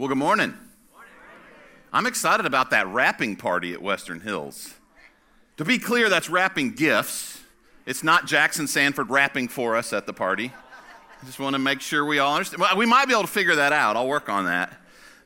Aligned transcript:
Well, 0.00 0.08
good 0.08 0.16
morning. 0.16 0.54
I'm 1.92 2.06
excited 2.06 2.46
about 2.46 2.70
that 2.70 2.86
wrapping 2.86 3.36
party 3.36 3.74
at 3.74 3.82
Western 3.82 4.22
Hills. 4.22 4.72
To 5.58 5.64
be 5.66 5.78
clear, 5.78 6.08
that's 6.08 6.30
wrapping 6.30 6.70
gifts. 6.70 7.42
It's 7.84 8.02
not 8.02 8.24
Jackson 8.24 8.66
Sanford 8.66 9.10
wrapping 9.10 9.48
for 9.48 9.76
us 9.76 9.92
at 9.92 10.06
the 10.06 10.14
party. 10.14 10.54
I 11.20 11.26
just 11.26 11.38
want 11.38 11.52
to 11.52 11.58
make 11.58 11.82
sure 11.82 12.06
we 12.06 12.18
all 12.18 12.34
understand. 12.34 12.62
Well, 12.62 12.78
we 12.78 12.86
might 12.86 13.08
be 13.08 13.12
able 13.12 13.24
to 13.24 13.28
figure 13.28 13.54
that 13.56 13.74
out. 13.74 13.94
I'll 13.94 14.08
work 14.08 14.30
on 14.30 14.46
that. 14.46 14.72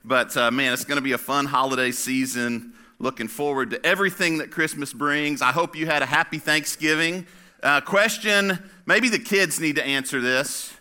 But 0.04 0.36
uh, 0.36 0.50
man, 0.50 0.72
it's 0.72 0.84
going 0.84 0.98
to 0.98 1.02
be 1.02 1.12
a 1.12 1.18
fun 1.18 1.46
holiday 1.46 1.92
season. 1.92 2.72
Looking 2.98 3.28
forward 3.28 3.70
to 3.70 3.86
everything 3.86 4.38
that 4.38 4.50
Christmas 4.50 4.92
brings. 4.92 5.40
I 5.40 5.52
hope 5.52 5.76
you 5.76 5.86
had 5.86 6.02
a 6.02 6.06
happy 6.06 6.40
Thanksgiving. 6.40 7.28
Uh, 7.62 7.80
question 7.80 8.58
maybe 8.86 9.08
the 9.08 9.20
kids 9.20 9.60
need 9.60 9.76
to 9.76 9.86
answer 9.86 10.20
this. 10.20 10.76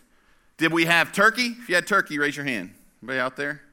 Did 0.56 0.72
we 0.72 0.86
have 0.86 1.12
turkey? 1.12 1.54
If 1.60 1.68
you 1.68 1.76
had 1.76 1.86
turkey, 1.86 2.18
raise 2.18 2.36
your 2.36 2.44
hand. 2.44 2.74
Anybody 3.00 3.20
out 3.20 3.36
there? 3.36 3.63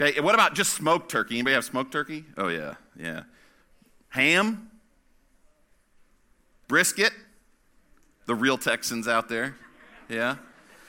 Okay, 0.00 0.20
what 0.20 0.34
about 0.34 0.54
just 0.54 0.72
smoked 0.72 1.08
turkey? 1.08 1.36
Anybody 1.36 1.54
have 1.54 1.64
smoked 1.64 1.92
turkey? 1.92 2.24
Oh, 2.36 2.48
yeah, 2.48 2.74
yeah. 2.98 3.22
Ham? 4.08 4.68
Brisket? 6.66 7.12
The 8.26 8.34
real 8.34 8.58
Texans 8.58 9.06
out 9.06 9.28
there? 9.28 9.54
Yeah? 10.08 10.36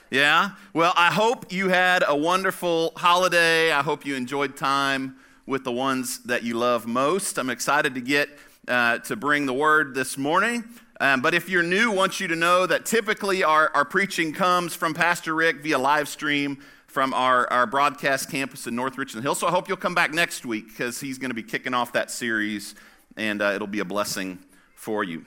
Yeah? 0.10 0.52
Well, 0.74 0.92
I 0.98 1.12
hope 1.12 1.54
you 1.54 1.70
had 1.70 2.04
a 2.08 2.16
wonderful 2.16 2.94
holiday. 2.96 3.72
I 3.72 3.84
hope 3.84 4.08
you 4.08 4.16
enjoyed 4.16 4.58
time 4.58 5.18
with 5.46 5.64
the 5.64 5.72
ones 5.72 6.24
that 6.24 6.42
you 6.42 6.56
love 6.56 6.88
most. 6.88 7.38
I'm 7.38 7.52
excited 7.52 7.94
to 7.94 8.02
get 8.02 8.30
uh, 8.68 8.98
to 9.00 9.16
bring 9.16 9.46
the 9.46 9.54
word 9.54 9.94
this 9.94 10.18
morning. 10.18 10.64
Um, 11.00 11.22
but 11.22 11.36
if 11.36 11.48
you're 11.48 11.62
new, 11.62 11.92
I 11.92 11.96
want 11.96 12.20
you 12.20 12.28
to 12.30 12.36
know 12.36 12.66
that 12.66 12.88
typically 12.88 13.44
our, 13.44 13.70
our 13.76 13.86
preaching 13.86 14.34
comes 14.34 14.74
from 14.74 14.96
Pastor 14.96 15.36
Rick 15.36 15.58
via 15.58 15.78
live 15.78 16.08
stream 16.08 16.58
from 16.96 17.14
our, 17.14 17.52
our 17.52 17.68
broadcast 17.68 18.32
campus 18.32 18.68
in 18.68 18.74
North 18.74 18.98
Richland 18.98 19.26
Hill. 19.26 19.36
So 19.36 19.48
I 19.48 19.52
hope 19.52 19.68
you'll 19.68 19.76
come 19.76 19.96
back 19.96 20.14
next 20.14 20.46
week 20.46 20.70
because 20.70 20.98
he's 21.02 21.18
going 21.18 21.30
to 21.30 21.36
be 21.36 21.44
kicking 21.44 21.74
off 21.74 21.92
that 21.92 22.10
series 22.10 22.74
and 23.18 23.42
uh, 23.42 23.52
it'll 23.54 23.68
be 23.68 23.82
a 23.82 23.86
blessing 23.86 24.40
for 24.76 25.04
you. 25.04 25.26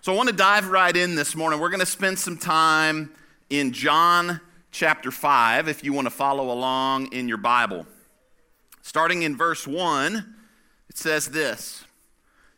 So 0.00 0.12
I 0.12 0.16
want 0.16 0.30
to 0.30 0.34
dive 0.34 0.68
right 0.68 0.96
in 0.96 1.14
this 1.14 1.36
morning. 1.36 1.60
We're 1.60 1.68
going 1.68 1.78
to 1.78 1.86
spend 1.86 2.18
some 2.18 2.36
time 2.36 3.12
in 3.50 3.70
John 3.70 4.40
chapter 4.72 5.12
5 5.12 5.68
if 5.68 5.84
you 5.84 5.92
want 5.92 6.06
to 6.06 6.10
follow 6.10 6.50
along 6.50 7.12
in 7.12 7.28
your 7.28 7.38
Bible. 7.38 7.86
Starting 8.82 9.22
in 9.22 9.36
verse 9.36 9.64
1, 9.64 10.34
it 10.88 10.98
says 10.98 11.28
this 11.28 11.84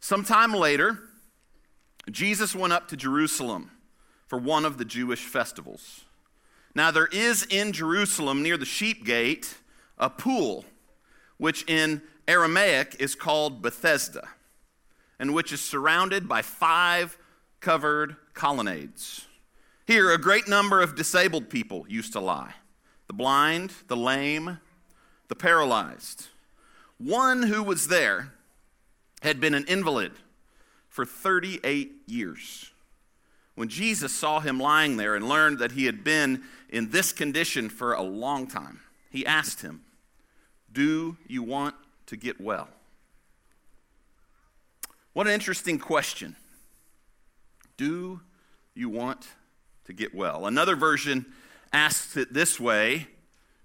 Sometime 0.00 0.54
later, 0.54 0.98
Jesus 2.10 2.54
went 2.54 2.72
up 2.72 2.88
to 2.88 2.96
Jerusalem 2.96 3.72
for 4.26 4.38
one 4.38 4.64
of 4.64 4.78
the 4.78 4.86
Jewish 4.86 5.26
festivals. 5.26 6.06
Now, 6.74 6.90
there 6.90 7.06
is 7.06 7.46
in 7.50 7.72
Jerusalem 7.72 8.42
near 8.42 8.56
the 8.56 8.64
sheep 8.64 9.04
gate 9.04 9.56
a 9.96 10.10
pool, 10.10 10.64
which 11.36 11.64
in 11.68 12.02
Aramaic 12.26 12.96
is 12.98 13.14
called 13.14 13.62
Bethesda, 13.62 14.28
and 15.18 15.34
which 15.34 15.52
is 15.52 15.60
surrounded 15.60 16.28
by 16.28 16.42
five 16.42 17.18
covered 17.60 18.16
colonnades. 18.34 19.26
Here, 19.86 20.12
a 20.12 20.18
great 20.18 20.46
number 20.46 20.82
of 20.82 20.94
disabled 20.94 21.48
people 21.48 21.86
used 21.88 22.12
to 22.12 22.20
lie 22.20 22.54
the 23.06 23.14
blind, 23.14 23.72
the 23.86 23.96
lame, 23.96 24.58
the 25.28 25.34
paralyzed. 25.34 26.26
One 26.98 27.44
who 27.44 27.62
was 27.62 27.88
there 27.88 28.34
had 29.22 29.40
been 29.40 29.54
an 29.54 29.64
invalid 29.66 30.12
for 30.88 31.06
38 31.06 32.02
years. 32.06 32.70
When 33.58 33.68
Jesus 33.68 34.12
saw 34.12 34.38
him 34.38 34.60
lying 34.60 34.98
there 34.98 35.16
and 35.16 35.28
learned 35.28 35.58
that 35.58 35.72
he 35.72 35.86
had 35.86 36.04
been 36.04 36.44
in 36.68 36.90
this 36.90 37.10
condition 37.10 37.68
for 37.68 37.92
a 37.92 38.02
long 38.02 38.46
time, 38.46 38.78
he 39.10 39.26
asked 39.26 39.62
him, 39.62 39.80
Do 40.70 41.16
you 41.26 41.42
want 41.42 41.74
to 42.06 42.16
get 42.16 42.40
well? 42.40 42.68
What 45.12 45.26
an 45.26 45.32
interesting 45.32 45.80
question. 45.80 46.36
Do 47.76 48.20
you 48.76 48.88
want 48.88 49.26
to 49.86 49.92
get 49.92 50.14
well? 50.14 50.46
Another 50.46 50.76
version 50.76 51.26
asks 51.72 52.16
it 52.16 52.32
this 52.32 52.60
way 52.60 53.08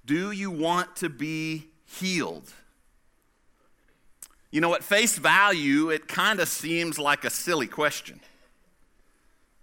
Do 0.04 0.32
you 0.32 0.50
want 0.50 0.96
to 0.96 1.10
be 1.10 1.68
healed? 1.86 2.52
You 4.50 4.60
know, 4.60 4.74
at 4.74 4.84
face 4.84 5.20
value, 5.20 5.92
it 5.92 6.08
kind 6.08 6.40
of 6.40 6.48
seems 6.48 6.98
like 6.98 7.24
a 7.24 7.30
silly 7.30 7.68
question 7.68 8.22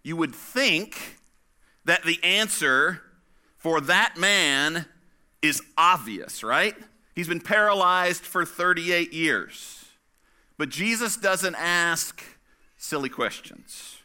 you 0.02 0.16
would 0.16 0.34
think 0.34 1.18
that 1.84 2.04
the 2.04 2.22
answer 2.22 3.02
for 3.56 3.80
that 3.82 4.16
man 4.16 4.86
is 5.42 5.62
obvious, 5.76 6.42
right? 6.42 6.74
He's 7.14 7.28
been 7.28 7.40
paralyzed 7.40 8.22
for 8.22 8.44
38 8.44 9.12
years. 9.12 9.84
But 10.56 10.68
Jesus 10.68 11.16
doesn't 11.16 11.54
ask 11.56 12.22
silly 12.76 13.08
questions. 13.08 13.96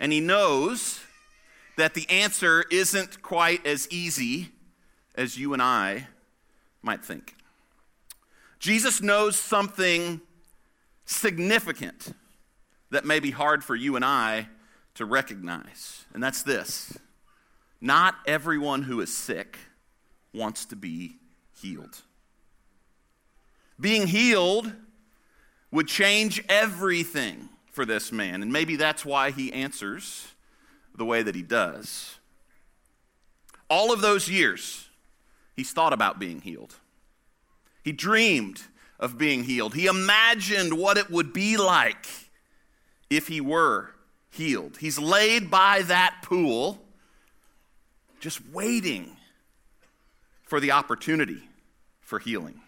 And 0.00 0.12
he 0.12 0.20
knows 0.20 1.00
that 1.76 1.94
the 1.94 2.08
answer 2.10 2.64
isn't 2.70 3.22
quite 3.22 3.66
as 3.66 3.88
easy 3.90 4.48
as 5.14 5.38
you 5.38 5.52
and 5.52 5.62
I 5.62 6.08
might 6.82 7.04
think. 7.04 7.34
Jesus 8.58 9.00
knows 9.00 9.36
something 9.36 10.20
significant 11.04 12.14
that 12.90 13.04
may 13.04 13.20
be 13.20 13.30
hard 13.30 13.62
for 13.64 13.76
you 13.76 13.96
and 13.96 14.04
I 14.04 14.48
to 14.98 15.04
recognize, 15.04 16.04
and 16.12 16.20
that's 16.20 16.42
this 16.42 16.98
not 17.80 18.16
everyone 18.26 18.82
who 18.82 19.00
is 19.00 19.16
sick 19.16 19.56
wants 20.34 20.64
to 20.66 20.74
be 20.74 21.14
healed. 21.62 22.02
Being 23.80 24.08
healed 24.08 24.72
would 25.70 25.86
change 25.86 26.42
everything 26.48 27.48
for 27.70 27.84
this 27.86 28.10
man, 28.10 28.42
and 28.42 28.52
maybe 28.52 28.74
that's 28.74 29.04
why 29.04 29.30
he 29.30 29.52
answers 29.52 30.26
the 30.96 31.04
way 31.04 31.22
that 31.22 31.36
he 31.36 31.42
does. 31.42 32.16
All 33.70 33.92
of 33.92 34.00
those 34.00 34.28
years, 34.28 34.88
he's 35.54 35.70
thought 35.70 35.92
about 35.92 36.18
being 36.18 36.40
healed. 36.40 36.74
He 37.84 37.92
dreamed 37.92 38.62
of 38.98 39.16
being 39.16 39.44
healed. 39.44 39.74
He 39.74 39.86
imagined 39.86 40.76
what 40.76 40.98
it 40.98 41.08
would 41.08 41.32
be 41.32 41.56
like 41.56 42.04
if 43.08 43.28
he 43.28 43.40
were 43.40 43.92
healed. 44.38 44.78
He's 44.78 44.98
laid 44.98 45.50
by 45.50 45.82
that 45.82 46.22
pool, 46.22 46.78
just 48.20 48.40
waiting 48.48 49.16
for 50.44 50.60
the 50.60 50.70
opportunity 50.70 51.42
for 52.00 52.18
healing. 52.18 52.60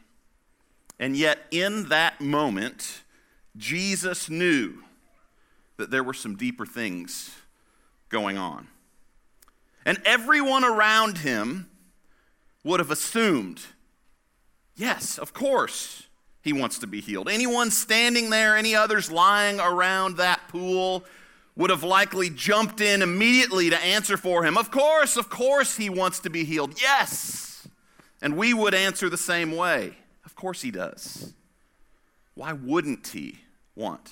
And 0.99 1.17
yet, 1.17 1.39
in 1.51 1.89
that 1.89 2.21
moment, 2.21 3.03
Jesus 3.57 4.29
knew 4.29 4.83
that 5.79 5.91
there 5.91 6.05
were 6.05 6.13
some 6.13 6.37
deeper 6.37 6.67
things 6.67 7.35
going 8.11 8.37
on. 8.37 8.69
And 9.87 9.97
everyone 10.05 10.63
around 10.63 11.19
him 11.19 11.71
would 12.63 12.81
have 12.81 12.91
assumed 12.91 13.63
yes, 14.77 15.19
of 15.19 15.33
course, 15.33 16.05
he 16.43 16.53
wants 16.53 16.79
to 16.79 16.87
be 16.87 17.01
healed. 17.01 17.29
Anyone 17.29 17.71
standing 17.71 18.31
there, 18.31 18.57
any 18.57 18.75
others 18.75 19.11
lying 19.11 19.61
around 19.61 20.17
that 20.17 20.49
pool, 20.49 21.05
would 21.57 21.71
have 21.71 21.83
likely 21.83 22.31
jumped 22.31 22.81
in 22.81 23.03
immediately 23.03 23.71
to 23.71 23.79
answer 23.79 24.17
for 24.17 24.45
him. 24.45 24.57
Of 24.57 24.71
course, 24.71 25.17
of 25.17 25.29
course, 25.29 25.77
he 25.77 25.91
wants 25.91 26.21
to 26.21 26.31
be 26.31 26.45
healed. 26.45 26.81
Yes. 26.81 27.67
And 28.23 28.37
we 28.37 28.55
would 28.55 28.75
answer 28.75 29.09
the 29.09 29.19
same 29.19 29.57
way. 29.57 29.97
Of 30.25 30.35
course, 30.35 30.63
he 30.63 30.71
does. 30.71 31.33
Why 32.35 32.53
wouldn't 32.53 33.09
he 33.09 33.41
want 33.75 34.11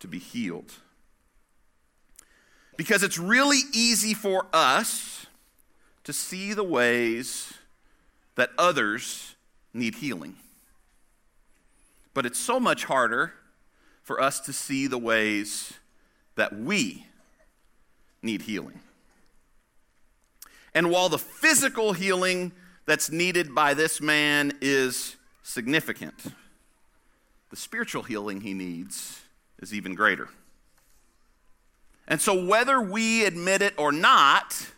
to 0.00 0.08
be 0.08 0.18
healed? 0.18 0.72
Because 2.76 3.02
it's 3.02 3.18
really 3.18 3.60
easy 3.72 4.14
for 4.14 4.46
us 4.52 5.26
to 6.04 6.12
see 6.12 6.54
the 6.54 6.64
ways 6.64 7.52
that 8.36 8.50
others 8.56 9.34
need 9.74 9.96
healing. 9.96 10.36
But 12.14 12.24
it's 12.24 12.38
so 12.38 12.58
much 12.58 12.84
harder 12.84 13.34
for 14.02 14.20
us 14.20 14.40
to 14.40 14.52
see 14.52 14.86
the 14.86 14.98
ways 14.98 15.74
that 16.38 16.56
we 16.56 17.04
need 18.22 18.42
healing. 18.42 18.80
And 20.72 20.88
while 20.88 21.08
the 21.08 21.18
physical 21.18 21.92
healing 21.92 22.52
that's 22.86 23.10
needed 23.10 23.54
by 23.54 23.74
this 23.74 24.00
man 24.00 24.52
is 24.60 25.16
significant, 25.42 26.14
the 27.50 27.56
spiritual 27.56 28.04
healing 28.04 28.40
he 28.40 28.54
needs 28.54 29.20
is 29.58 29.74
even 29.74 29.96
greater. 29.96 30.28
And 32.06 32.20
so, 32.20 32.44
whether 32.46 32.80
we 32.80 33.24
admit 33.24 33.60
it 33.60 33.74
or 33.76 33.90
not, 33.90 34.68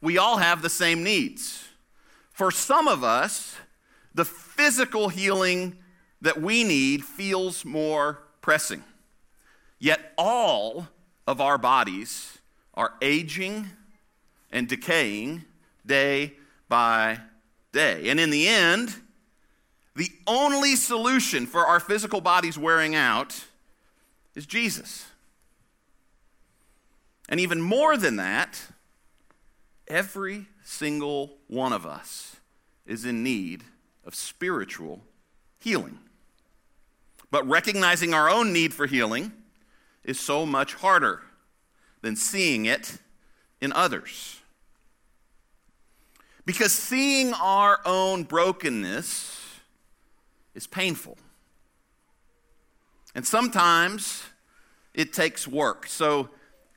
we 0.00 0.18
all 0.18 0.36
have 0.36 0.62
the 0.62 0.70
same 0.70 1.02
needs. 1.02 1.68
For 2.30 2.52
some 2.52 2.86
of 2.86 3.02
us, 3.02 3.56
the 4.14 4.24
physical 4.24 5.08
healing 5.08 5.78
that 6.20 6.40
we 6.40 6.62
need 6.62 7.04
feels 7.04 7.64
more 7.64 8.20
pressing. 8.40 8.84
Yet 9.80 10.12
all 10.16 10.86
of 11.26 11.40
our 11.40 11.58
bodies 11.58 12.38
are 12.74 12.94
aging 13.00 13.68
and 14.50 14.68
decaying 14.68 15.44
day 15.86 16.32
by 16.68 17.18
day. 17.72 18.08
And 18.08 18.18
in 18.18 18.30
the 18.30 18.48
end, 18.48 18.94
the 19.94 20.10
only 20.26 20.76
solution 20.76 21.46
for 21.46 21.66
our 21.66 21.80
physical 21.80 22.20
bodies 22.20 22.58
wearing 22.58 22.94
out 22.94 23.44
is 24.34 24.46
Jesus. 24.46 25.06
And 27.28 27.40
even 27.40 27.60
more 27.60 27.96
than 27.96 28.16
that, 28.16 28.60
every 29.88 30.46
single 30.64 31.34
one 31.48 31.72
of 31.72 31.86
us 31.86 32.36
is 32.86 33.04
in 33.04 33.22
need 33.22 33.64
of 34.04 34.14
spiritual 34.14 35.00
healing. 35.58 35.98
But 37.30 37.46
recognizing 37.48 38.12
our 38.12 38.28
own 38.28 38.52
need 38.52 38.74
for 38.74 38.86
healing 38.86 39.32
is 40.04 40.18
so 40.18 40.44
much 40.44 40.74
harder 40.74 41.22
than 42.00 42.16
seeing 42.16 42.66
it 42.66 42.98
in 43.60 43.72
others. 43.72 44.40
Because 46.44 46.72
seeing 46.72 47.32
our 47.34 47.80
own 47.84 48.24
brokenness 48.24 49.60
is 50.54 50.66
painful. 50.66 51.16
And 53.14 53.26
sometimes 53.26 54.24
it 54.94 55.12
takes 55.12 55.46
work. 55.46 55.86
So, 55.86 56.30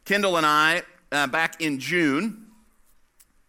Kendall 0.06 0.38
and 0.38 0.46
I, 0.46 0.84
uh, 1.12 1.28
back 1.28 1.62
in 1.62 1.80
June, 1.80 2.48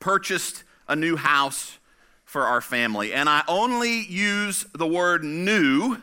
purchased 0.00 0.64
a 0.88 0.96
new 0.96 1.16
house 1.16 1.78
for 2.24 2.42
our 2.42 2.60
family. 2.60 3.12
And 3.12 3.28
I 3.28 3.42
only 3.48 4.00
use 4.02 4.66
the 4.74 4.86
word 4.86 5.22
new 5.24 5.98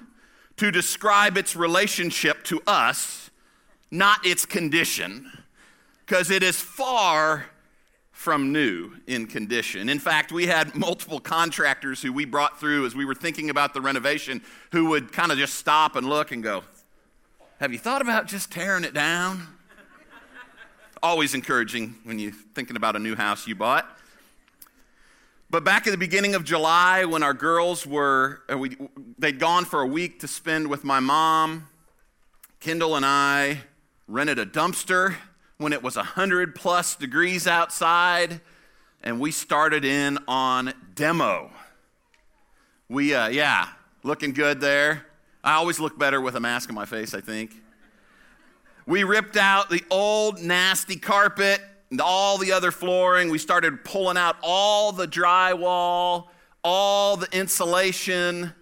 to 0.57 0.71
describe 0.71 1.37
its 1.37 1.55
relationship 1.55 2.43
to 2.45 2.61
us, 2.67 3.22
not 3.93 4.25
its 4.25 4.43
condition, 4.43 5.31
because 6.03 6.31
it 6.31 6.41
is 6.41 6.59
far 6.59 7.45
from 8.11 8.51
new 8.51 8.91
in 9.05 9.27
condition. 9.27 9.87
In 9.87 9.99
fact, 9.99 10.31
we 10.31 10.47
had 10.47 10.73
multiple 10.75 11.19
contractors 11.19 12.01
who 12.01 12.11
we 12.11 12.25
brought 12.25 12.59
through 12.59 12.87
as 12.87 12.95
we 12.95 13.05
were 13.05 13.13
thinking 13.13 13.51
about 13.51 13.75
the 13.75 13.81
renovation 13.81 14.41
who 14.71 14.85
would 14.89 15.11
kind 15.11 15.31
of 15.31 15.37
just 15.37 15.55
stop 15.55 15.95
and 15.95 16.09
look 16.09 16.31
and 16.31 16.41
go, 16.41 16.63
Have 17.59 17.71
you 17.71 17.77
thought 17.77 18.01
about 18.01 18.27
just 18.27 18.51
tearing 18.51 18.83
it 18.83 18.95
down? 18.95 19.47
Always 21.03 21.35
encouraging 21.35 21.95
when 22.03 22.17
you're 22.17 22.31
thinking 22.31 22.75
about 22.75 22.95
a 22.95 22.99
new 22.99 23.15
house 23.15 23.45
you 23.45 23.53
bought. 23.53 23.99
But 25.51 25.63
back 25.63 25.85
at 25.85 25.91
the 25.91 25.97
beginning 25.97 26.33
of 26.33 26.43
July, 26.43 27.05
when 27.05 27.21
our 27.21 27.33
girls 27.35 27.85
were, 27.85 28.41
uh, 28.51 28.57
we, 28.57 28.75
they'd 29.19 29.37
gone 29.37 29.65
for 29.65 29.81
a 29.81 29.87
week 29.87 30.19
to 30.21 30.27
spend 30.27 30.67
with 30.67 30.83
my 30.83 30.99
mom, 30.99 31.67
Kendall 32.59 32.95
and 32.95 33.05
I 33.05 33.59
rented 34.07 34.39
a 34.39 34.45
dumpster 34.45 35.15
when 35.57 35.73
it 35.73 35.81
was 35.81 35.95
100 35.95 36.55
plus 36.55 36.95
degrees 36.95 37.47
outside, 37.47 38.41
and 39.01 39.19
we 39.19 39.31
started 39.31 39.85
in 39.85 40.17
on 40.27 40.73
demo. 40.95 41.51
We, 42.89 43.13
uh, 43.13 43.29
yeah, 43.29 43.69
looking 44.03 44.33
good 44.33 44.59
there. 44.59 45.05
I 45.43 45.53
always 45.53 45.79
look 45.79 45.97
better 45.97 46.21
with 46.21 46.35
a 46.35 46.39
mask 46.39 46.69
on 46.69 46.75
my 46.75 46.85
face, 46.85 47.13
I 47.13 47.21
think. 47.21 47.51
We 48.85 49.03
ripped 49.03 49.37
out 49.37 49.69
the 49.69 49.83
old 49.89 50.41
nasty 50.41 50.97
carpet 50.97 51.61
and 51.89 52.01
all 52.01 52.37
the 52.37 52.51
other 52.51 52.71
flooring. 52.71 53.29
We 53.29 53.37
started 53.37 53.85
pulling 53.85 54.17
out 54.17 54.35
all 54.41 54.91
the 54.91 55.07
drywall, 55.07 56.27
all 56.63 57.15
the 57.15 57.27
insulation. 57.31 58.53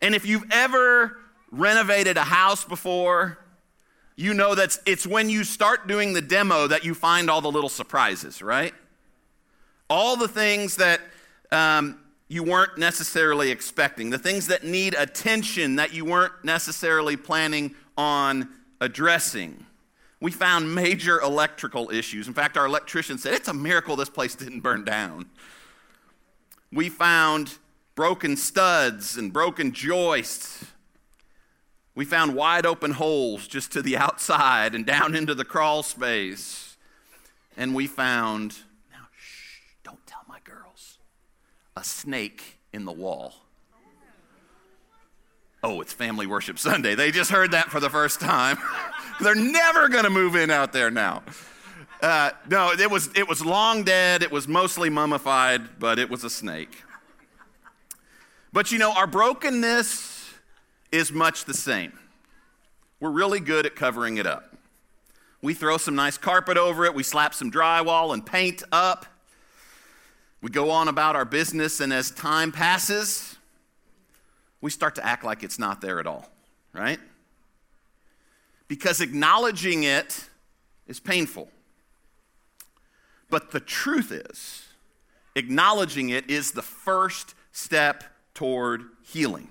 And 0.00 0.14
if 0.14 0.24
you've 0.24 0.44
ever 0.50 1.18
renovated 1.50 2.16
a 2.16 2.24
house 2.24 2.64
before, 2.64 3.38
you 4.16 4.32
know 4.32 4.54
that 4.54 4.78
it's 4.86 5.06
when 5.06 5.28
you 5.28 5.44
start 5.44 5.86
doing 5.86 6.14
the 6.14 6.22
demo 6.22 6.66
that 6.66 6.84
you 6.84 6.94
find 6.94 7.28
all 7.28 7.42
the 7.42 7.50
little 7.50 7.68
surprises, 7.68 8.40
right? 8.40 8.72
All 9.90 10.16
the 10.16 10.26
things 10.28 10.76
that 10.76 11.00
um, 11.52 12.00
you 12.28 12.42
weren't 12.42 12.78
necessarily 12.78 13.50
expecting, 13.50 14.10
the 14.10 14.18
things 14.18 14.46
that 14.46 14.64
need 14.64 14.94
attention 14.94 15.76
that 15.76 15.92
you 15.92 16.04
weren't 16.04 16.32
necessarily 16.42 17.16
planning 17.16 17.74
on 17.96 18.48
addressing. 18.80 19.66
We 20.20 20.30
found 20.30 20.74
major 20.74 21.20
electrical 21.20 21.90
issues. 21.90 22.26
In 22.26 22.32
fact, 22.32 22.56
our 22.56 22.66
electrician 22.66 23.18
said 23.18 23.34
it's 23.34 23.48
a 23.48 23.54
miracle 23.54 23.96
this 23.96 24.08
place 24.08 24.34
didn't 24.34 24.60
burn 24.60 24.84
down. 24.84 25.26
We 26.72 26.88
found 26.88 27.58
broken 27.94 28.36
studs 28.36 29.16
and 29.18 29.32
broken 29.32 29.72
joists 29.72 30.64
we 31.96 32.04
found 32.04 32.34
wide 32.34 32.66
open 32.66 32.92
holes 32.92 33.48
just 33.48 33.72
to 33.72 33.82
the 33.82 33.96
outside 33.96 34.76
and 34.76 34.86
down 34.86 35.16
into 35.16 35.34
the 35.34 35.44
crawl 35.44 35.82
space. 35.82 36.76
And 37.56 37.74
we 37.74 37.88
found, 37.88 38.54
now 38.92 39.08
shh, 39.18 39.60
don't 39.82 40.06
tell 40.06 40.20
my 40.28 40.38
girls, 40.44 40.98
a 41.74 41.82
snake 41.82 42.58
in 42.72 42.84
the 42.84 42.92
wall. 42.92 43.34
Oh, 45.62 45.80
it's 45.80 45.92
Family 45.92 46.26
Worship 46.26 46.58
Sunday. 46.58 46.94
They 46.94 47.10
just 47.10 47.30
heard 47.30 47.52
that 47.52 47.70
for 47.70 47.80
the 47.80 47.90
first 47.90 48.20
time. 48.20 48.58
They're 49.20 49.34
never 49.34 49.88
going 49.88 50.04
to 50.04 50.10
move 50.10 50.36
in 50.36 50.50
out 50.50 50.74
there 50.74 50.90
now. 50.90 51.22
Uh, 52.02 52.30
no, 52.50 52.72
it 52.72 52.90
was, 52.90 53.08
it 53.16 53.26
was 53.26 53.44
long 53.44 53.82
dead. 53.82 54.22
It 54.22 54.30
was 54.30 54.46
mostly 54.46 54.90
mummified, 54.90 55.78
but 55.78 55.98
it 55.98 56.10
was 56.10 56.22
a 56.24 56.30
snake. 56.30 56.84
But 58.52 58.70
you 58.70 58.78
know, 58.78 58.92
our 58.92 59.06
brokenness 59.06 60.15
is 60.92 61.12
much 61.12 61.44
the 61.44 61.54
same. 61.54 61.98
We're 63.00 63.10
really 63.10 63.40
good 63.40 63.66
at 63.66 63.76
covering 63.76 64.16
it 64.16 64.26
up. 64.26 64.56
We 65.42 65.54
throw 65.54 65.76
some 65.76 65.94
nice 65.94 66.18
carpet 66.18 66.56
over 66.56 66.84
it, 66.84 66.94
we 66.94 67.02
slap 67.02 67.34
some 67.34 67.50
drywall 67.50 68.12
and 68.12 68.24
paint 68.24 68.62
up. 68.72 69.06
We 70.42 70.50
go 70.50 70.70
on 70.70 70.88
about 70.88 71.16
our 71.16 71.24
business, 71.24 71.80
and 71.80 71.92
as 71.92 72.10
time 72.10 72.52
passes, 72.52 73.36
we 74.60 74.70
start 74.70 74.94
to 74.96 75.04
act 75.04 75.24
like 75.24 75.42
it's 75.42 75.58
not 75.58 75.80
there 75.80 75.98
at 76.00 76.06
all, 76.06 76.30
right? 76.72 77.00
Because 78.68 79.00
acknowledging 79.00 79.84
it 79.84 80.28
is 80.86 81.00
painful. 81.00 81.48
But 83.28 83.50
the 83.50 83.60
truth 83.60 84.12
is, 84.12 84.64
acknowledging 85.34 86.10
it 86.10 86.30
is 86.30 86.52
the 86.52 86.62
first 86.62 87.34
step 87.52 88.04
toward 88.34 88.82
healing. 89.02 89.48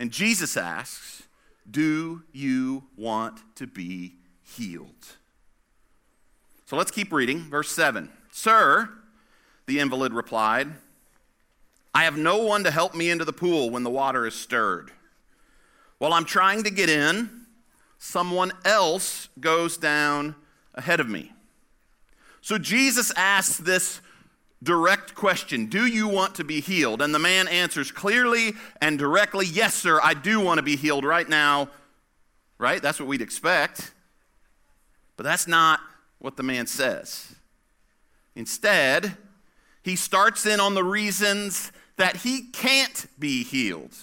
And 0.00 0.10
Jesus 0.10 0.56
asks, 0.56 1.24
Do 1.70 2.22
you 2.32 2.84
want 2.96 3.38
to 3.56 3.66
be 3.66 4.14
healed? 4.42 5.16
So 6.64 6.74
let's 6.76 6.90
keep 6.90 7.12
reading. 7.12 7.50
Verse 7.50 7.70
7 7.70 8.10
Sir, 8.32 8.88
the 9.66 9.78
invalid 9.78 10.14
replied, 10.14 10.68
I 11.94 12.04
have 12.04 12.16
no 12.16 12.38
one 12.38 12.64
to 12.64 12.70
help 12.70 12.94
me 12.94 13.10
into 13.10 13.26
the 13.26 13.32
pool 13.34 13.68
when 13.68 13.82
the 13.82 13.90
water 13.90 14.26
is 14.26 14.34
stirred. 14.34 14.90
While 15.98 16.14
I'm 16.14 16.24
trying 16.24 16.62
to 16.62 16.70
get 16.70 16.88
in, 16.88 17.44
someone 17.98 18.52
else 18.64 19.28
goes 19.38 19.76
down 19.76 20.34
ahead 20.74 21.00
of 21.00 21.10
me. 21.10 21.32
So 22.40 22.56
Jesus 22.56 23.12
asks 23.16 23.58
this 23.58 24.00
direct 24.62 25.14
question 25.14 25.66
Do 25.66 25.86
you 25.86 26.08
want 26.08 26.34
to 26.36 26.44
be 26.44 26.60
healed? 26.60 27.02
And 27.02 27.14
the 27.14 27.18
man 27.18 27.48
answers 27.48 27.90
clearly 27.90 28.52
and 28.80 28.98
directly, 28.98 29.46
Yes, 29.46 29.74
sir, 29.74 30.00
I 30.02 30.14
do 30.14 30.40
want 30.40 30.58
to 30.58 30.62
be 30.62 30.76
healed 30.76 31.04
right 31.04 31.28
now. 31.28 31.68
Right? 32.58 32.82
That's 32.82 33.00
what 33.00 33.08
we'd 33.08 33.22
expect. 33.22 33.92
But 35.16 35.24
that's 35.24 35.46
not 35.46 35.80
what 36.18 36.36
the 36.36 36.42
man 36.42 36.66
says. 36.66 37.34
Instead, 38.36 39.16
he 39.82 39.96
starts 39.96 40.46
in 40.46 40.60
on 40.60 40.74
the 40.74 40.84
reasons 40.84 41.72
that 41.96 42.16
he 42.16 42.42
can't 42.52 43.06
be 43.18 43.42
healed. 43.44 43.94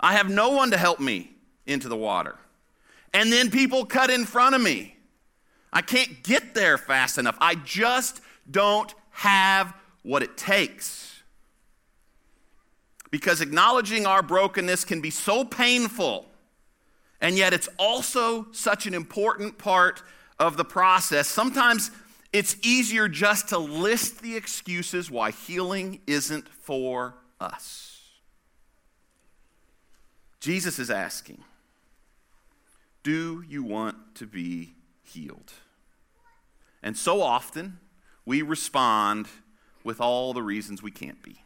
I 0.00 0.14
have 0.14 0.28
no 0.28 0.50
one 0.50 0.70
to 0.70 0.76
help 0.76 1.00
me 1.00 1.30
into 1.66 1.88
the 1.88 1.96
water. 1.96 2.36
And 3.12 3.32
then 3.32 3.50
people 3.50 3.86
cut 3.86 4.10
in 4.10 4.24
front 4.24 4.54
of 4.54 4.60
me. 4.60 4.96
I 5.72 5.82
can't 5.82 6.22
get 6.22 6.54
there 6.54 6.76
fast 6.76 7.16
enough. 7.16 7.36
I 7.40 7.54
just 7.54 8.20
don't 8.50 8.94
have 9.14 9.74
what 10.02 10.22
it 10.22 10.36
takes. 10.36 11.22
Because 13.10 13.40
acknowledging 13.40 14.06
our 14.06 14.22
brokenness 14.22 14.84
can 14.84 15.00
be 15.00 15.10
so 15.10 15.44
painful, 15.44 16.26
and 17.20 17.36
yet 17.36 17.52
it's 17.52 17.68
also 17.78 18.48
such 18.52 18.86
an 18.86 18.94
important 18.94 19.56
part 19.56 20.02
of 20.38 20.56
the 20.56 20.64
process. 20.64 21.28
Sometimes 21.28 21.90
it's 22.32 22.56
easier 22.62 23.08
just 23.08 23.48
to 23.50 23.58
list 23.58 24.20
the 24.20 24.36
excuses 24.36 25.10
why 25.10 25.30
healing 25.30 26.00
isn't 26.06 26.48
for 26.48 27.14
us. 27.40 28.02
Jesus 30.40 30.78
is 30.80 30.90
asking, 30.90 31.42
Do 33.04 33.44
you 33.48 33.62
want 33.62 34.16
to 34.16 34.26
be 34.26 34.74
healed? 35.04 35.52
And 36.82 36.96
so 36.98 37.22
often, 37.22 37.78
we 38.26 38.42
respond 38.42 39.26
with 39.82 40.00
all 40.00 40.32
the 40.32 40.42
reasons 40.42 40.82
we 40.82 40.90
can't 40.90 41.22
be. 41.22 41.42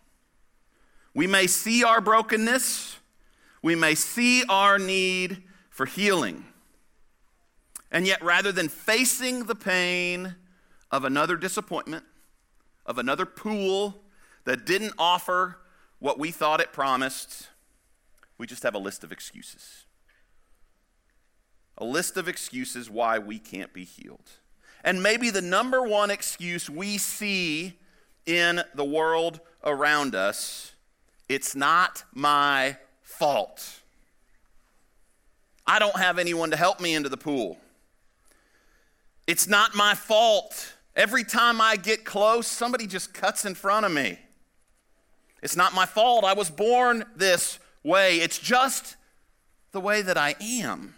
We 1.14 1.26
may 1.26 1.46
see 1.46 1.82
our 1.82 2.00
brokenness, 2.00 2.98
we 3.62 3.74
may 3.74 3.94
see 3.94 4.44
our 4.48 4.78
need 4.78 5.42
for 5.70 5.86
healing. 5.86 6.44
And 7.90 8.06
yet, 8.06 8.22
rather 8.22 8.52
than 8.52 8.68
facing 8.68 9.44
the 9.44 9.54
pain 9.54 10.36
of 10.90 11.04
another 11.04 11.36
disappointment, 11.36 12.04
of 12.84 12.98
another 12.98 13.26
pool 13.26 14.02
that 14.44 14.64
didn't 14.64 14.94
offer 14.98 15.58
what 15.98 16.18
we 16.18 16.30
thought 16.30 16.60
it 16.60 16.72
promised, 16.72 17.48
we 18.36 18.46
just 18.46 18.62
have 18.62 18.74
a 18.74 18.78
list 18.78 19.02
of 19.02 19.10
excuses. 19.10 19.84
A 21.76 21.84
list 21.84 22.16
of 22.16 22.28
excuses 22.28 22.90
why 22.90 23.18
we 23.18 23.38
can't 23.38 23.72
be 23.72 23.84
healed. 23.84 24.30
And 24.84 25.02
maybe 25.02 25.30
the 25.30 25.42
number 25.42 25.82
one 25.82 26.10
excuse 26.10 26.70
we 26.70 26.98
see 26.98 27.74
in 28.26 28.62
the 28.74 28.84
world 28.84 29.40
around 29.64 30.14
us 30.14 30.72
it's 31.28 31.54
not 31.54 32.04
my 32.14 32.76
fault. 33.02 33.80
I 35.66 35.78
don't 35.78 35.98
have 35.98 36.18
anyone 36.18 36.50
to 36.50 36.56
help 36.56 36.80
me 36.80 36.94
into 36.94 37.10
the 37.10 37.18
pool. 37.18 37.58
It's 39.26 39.46
not 39.46 39.74
my 39.74 39.94
fault. 39.94 40.74
Every 40.96 41.22
time 41.22 41.60
I 41.60 41.76
get 41.76 42.06
close, 42.06 42.46
somebody 42.46 42.86
just 42.86 43.12
cuts 43.12 43.44
in 43.44 43.54
front 43.54 43.84
of 43.84 43.92
me. 43.92 44.18
It's 45.42 45.54
not 45.54 45.74
my 45.74 45.84
fault. 45.84 46.24
I 46.24 46.32
was 46.32 46.50
born 46.50 47.04
this 47.14 47.58
way. 47.82 48.16
It's 48.16 48.38
just 48.38 48.96
the 49.72 49.80
way 49.80 50.00
that 50.00 50.16
I 50.16 50.34
am. 50.40 50.94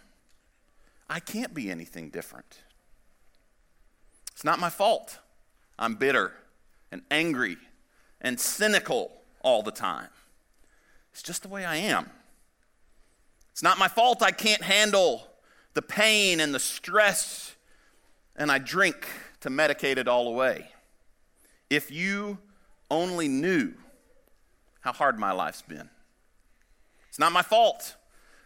I 1.09 1.19
can't 1.19 1.53
be 1.53 1.69
anything 1.69 2.09
different. 2.09 2.59
It's 4.41 4.45
not 4.47 4.57
my 4.57 4.71
fault. 4.71 5.19
I'm 5.77 5.93
bitter 5.93 6.33
and 6.91 7.03
angry 7.11 7.59
and 8.21 8.39
cynical 8.39 9.11
all 9.41 9.61
the 9.61 9.71
time. 9.71 10.07
It's 11.11 11.21
just 11.21 11.43
the 11.43 11.47
way 11.47 11.63
I 11.63 11.75
am. 11.75 12.09
It's 13.51 13.61
not 13.61 13.77
my 13.77 13.87
fault 13.87 14.23
I 14.23 14.31
can't 14.31 14.63
handle 14.63 15.27
the 15.75 15.83
pain 15.83 16.39
and 16.39 16.55
the 16.55 16.59
stress, 16.59 17.53
and 18.35 18.51
I 18.51 18.57
drink 18.57 19.07
to 19.41 19.51
medicate 19.51 19.97
it 19.97 20.07
all 20.07 20.27
away. 20.27 20.69
If 21.69 21.91
you 21.91 22.39
only 22.89 23.27
knew 23.27 23.75
how 24.79 24.91
hard 24.91 25.19
my 25.19 25.33
life's 25.33 25.61
been. 25.61 25.87
It's 27.09 27.19
not 27.19 27.31
my 27.31 27.43
fault 27.43 27.95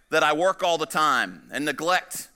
that 0.09 0.23
I 0.23 0.33
work 0.33 0.61
all 0.61 0.77
the 0.77 0.85
time 0.85 1.43
and 1.53 1.63
neglect 1.63 2.27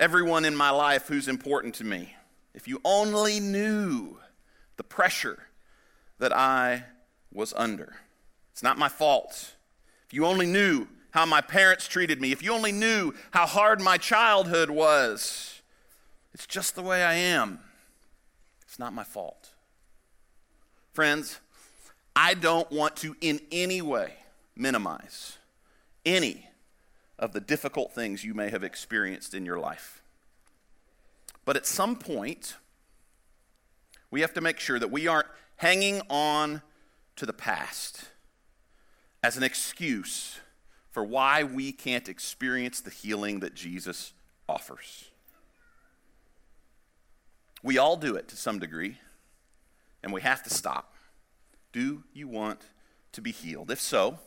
everyone 0.00 0.44
in 0.44 0.56
my 0.56 0.70
life 0.70 1.06
who's 1.06 1.28
important 1.28 1.76
to 1.76 1.84
me. 1.84 2.16
If 2.54 2.68
you 2.68 2.80
only 2.84 3.40
knew 3.40 4.18
the 4.76 4.84
pressure 4.84 5.44
that 6.18 6.32
I 6.32 6.84
was 7.32 7.52
under. 7.56 7.96
It's 8.52 8.62
not 8.62 8.78
my 8.78 8.88
fault. 8.88 9.54
If 10.06 10.14
you 10.14 10.24
only 10.24 10.46
knew 10.46 10.86
how 11.10 11.26
my 11.26 11.40
parents 11.40 11.88
treated 11.88 12.20
me, 12.20 12.32
if 12.32 12.42
you 12.42 12.52
only 12.52 12.72
knew 12.72 13.12
how 13.32 13.46
hard 13.46 13.80
my 13.80 13.98
childhood 13.98 14.70
was, 14.70 15.62
it's 16.32 16.46
just 16.46 16.74
the 16.74 16.82
way 16.82 17.02
I 17.02 17.14
am. 17.14 17.60
It's 18.62 18.78
not 18.78 18.92
my 18.92 19.04
fault. 19.04 19.50
Friends, 20.92 21.40
I 22.14 22.34
don't 22.34 22.70
want 22.70 22.96
to 22.96 23.16
in 23.20 23.40
any 23.50 23.82
way 23.82 24.14
minimize 24.56 25.38
any 26.06 26.48
of 27.18 27.32
the 27.32 27.40
difficult 27.40 27.92
things 27.92 28.24
you 28.24 28.34
may 28.34 28.50
have 28.50 28.62
experienced 28.62 29.34
in 29.34 29.44
your 29.44 29.58
life. 29.58 30.03
But 31.44 31.56
at 31.56 31.66
some 31.66 31.96
point, 31.96 32.56
we 34.10 34.20
have 34.20 34.34
to 34.34 34.40
make 34.40 34.58
sure 34.58 34.78
that 34.78 34.90
we 34.90 35.06
aren't 35.06 35.28
hanging 35.56 36.02
on 36.08 36.62
to 37.16 37.26
the 37.26 37.32
past 37.32 38.06
as 39.22 39.36
an 39.36 39.42
excuse 39.42 40.40
for 40.90 41.04
why 41.04 41.42
we 41.42 41.72
can't 41.72 42.08
experience 42.08 42.80
the 42.80 42.90
healing 42.90 43.40
that 43.40 43.54
Jesus 43.54 44.12
offers. 44.48 45.10
We 47.62 47.78
all 47.78 47.96
do 47.96 48.14
it 48.14 48.28
to 48.28 48.36
some 48.36 48.58
degree, 48.58 48.98
and 50.02 50.12
we 50.12 50.20
have 50.20 50.42
to 50.44 50.50
stop. 50.50 50.94
Do 51.72 52.04
you 52.12 52.28
want 52.28 52.60
to 53.12 53.20
be 53.20 53.32
healed? 53.32 53.70
If 53.70 53.80
so, 53.80 54.18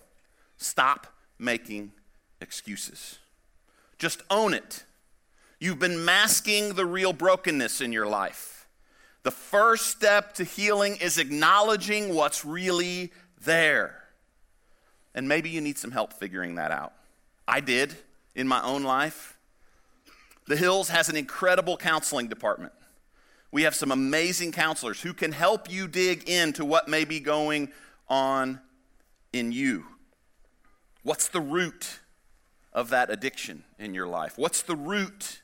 stop 0.58 1.08
making 1.38 1.92
excuses. 2.42 3.20
Just 3.98 4.24
own 4.30 4.54
it. 4.54 4.84
You've 5.60 5.80
been 5.80 6.06
masking 6.06 6.74
the 6.74 6.86
real 6.86 7.14
brokenness 7.14 7.82
in 7.82 7.92
your 7.92 8.06
life. 8.06 8.68
The 9.24 9.32
first 9.32 9.88
step 9.88 10.36
to 10.36 10.44
healing 10.44 10.98
is 10.98 11.18
acknowledging 11.18 12.14
what's 12.14 12.46
really 12.46 13.12
there. 13.44 14.04
And 15.16 15.28
maybe 15.28 15.50
you 15.50 15.62
need 15.62 15.78
some 15.78 15.92
help 15.92 16.14
figuring 16.14 16.56
that 16.56 16.72
out. 16.72 16.94
I 17.48 17.60
did 17.60 17.96
in 18.36 18.48
my 18.48 18.62
own 18.64 18.84
life. 18.84 19.38
The 20.46 20.56
Hills 20.56 20.90
has 20.90 21.10
an 21.10 21.16
incredible 21.16 21.76
counseling 21.76 22.28
department. 22.28 22.74
We 23.52 23.64
have 23.64 23.76
some 23.76 23.92
amazing 23.92 24.52
counselors 24.52 25.02
who 25.02 25.14
can 25.14 25.32
help 25.32 25.72
you 25.72 25.88
dig 25.88 26.30
into 26.30 26.64
what 26.64 26.88
may 26.88 27.04
be 27.04 27.20
going 27.20 27.70
on 28.08 28.62
in 29.34 29.52
you. 29.52 29.86
What's 31.04 31.30
the 31.30 31.42
root 31.42 32.00
of 32.74 32.90
that 32.90 33.10
addiction 33.10 33.64
in 33.80 33.94
your 33.94 34.08
life? 34.08 34.38
What's 34.38 34.62
the 34.62 34.76
root 34.76 35.42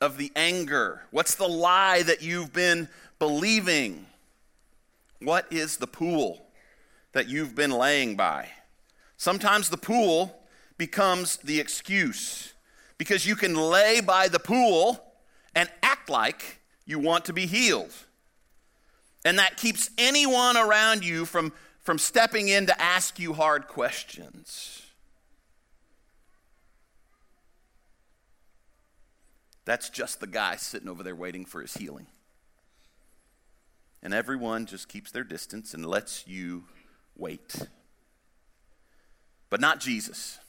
of 0.00 0.16
the 0.16 0.32
anger? 0.34 1.02
What's 1.10 1.34
the 1.34 1.48
lie 1.48 2.02
that 2.02 2.22
you've 2.22 2.52
been 2.52 2.88
believing? 3.18 4.06
What 5.20 5.46
is 5.52 5.76
the 5.76 5.86
pool 5.86 6.46
that 7.12 7.28
you've 7.28 7.54
been 7.54 7.70
laying 7.70 8.16
by? 8.16 8.48
Sometimes 9.16 9.68
the 9.68 9.76
pool 9.76 10.40
becomes 10.78 11.36
the 11.38 11.60
excuse 11.60 12.54
because 12.96 13.26
you 13.26 13.36
can 13.36 13.54
lay 13.54 14.00
by 14.00 14.28
the 14.28 14.38
pool 14.38 15.04
and 15.54 15.68
act 15.82 16.08
like 16.08 16.60
you 16.86 16.98
want 16.98 17.26
to 17.26 17.32
be 17.32 17.46
healed. 17.46 17.92
And 19.24 19.38
that 19.38 19.58
keeps 19.58 19.90
anyone 19.98 20.56
around 20.56 21.04
you 21.04 21.26
from, 21.26 21.52
from 21.80 21.98
stepping 21.98 22.48
in 22.48 22.66
to 22.66 22.80
ask 22.80 23.18
you 23.18 23.34
hard 23.34 23.68
questions. 23.68 24.82
That's 29.70 29.88
just 29.88 30.18
the 30.18 30.26
guy 30.26 30.56
sitting 30.56 30.88
over 30.88 31.04
there 31.04 31.14
waiting 31.14 31.44
for 31.44 31.60
his 31.60 31.74
healing. 31.74 32.08
And 34.02 34.12
everyone 34.12 34.66
just 34.66 34.88
keeps 34.88 35.12
their 35.12 35.22
distance 35.22 35.74
and 35.74 35.86
lets 35.86 36.26
you 36.26 36.64
wait. 37.16 37.68
But 39.48 39.60
not 39.60 39.78
Jesus. 39.78 40.40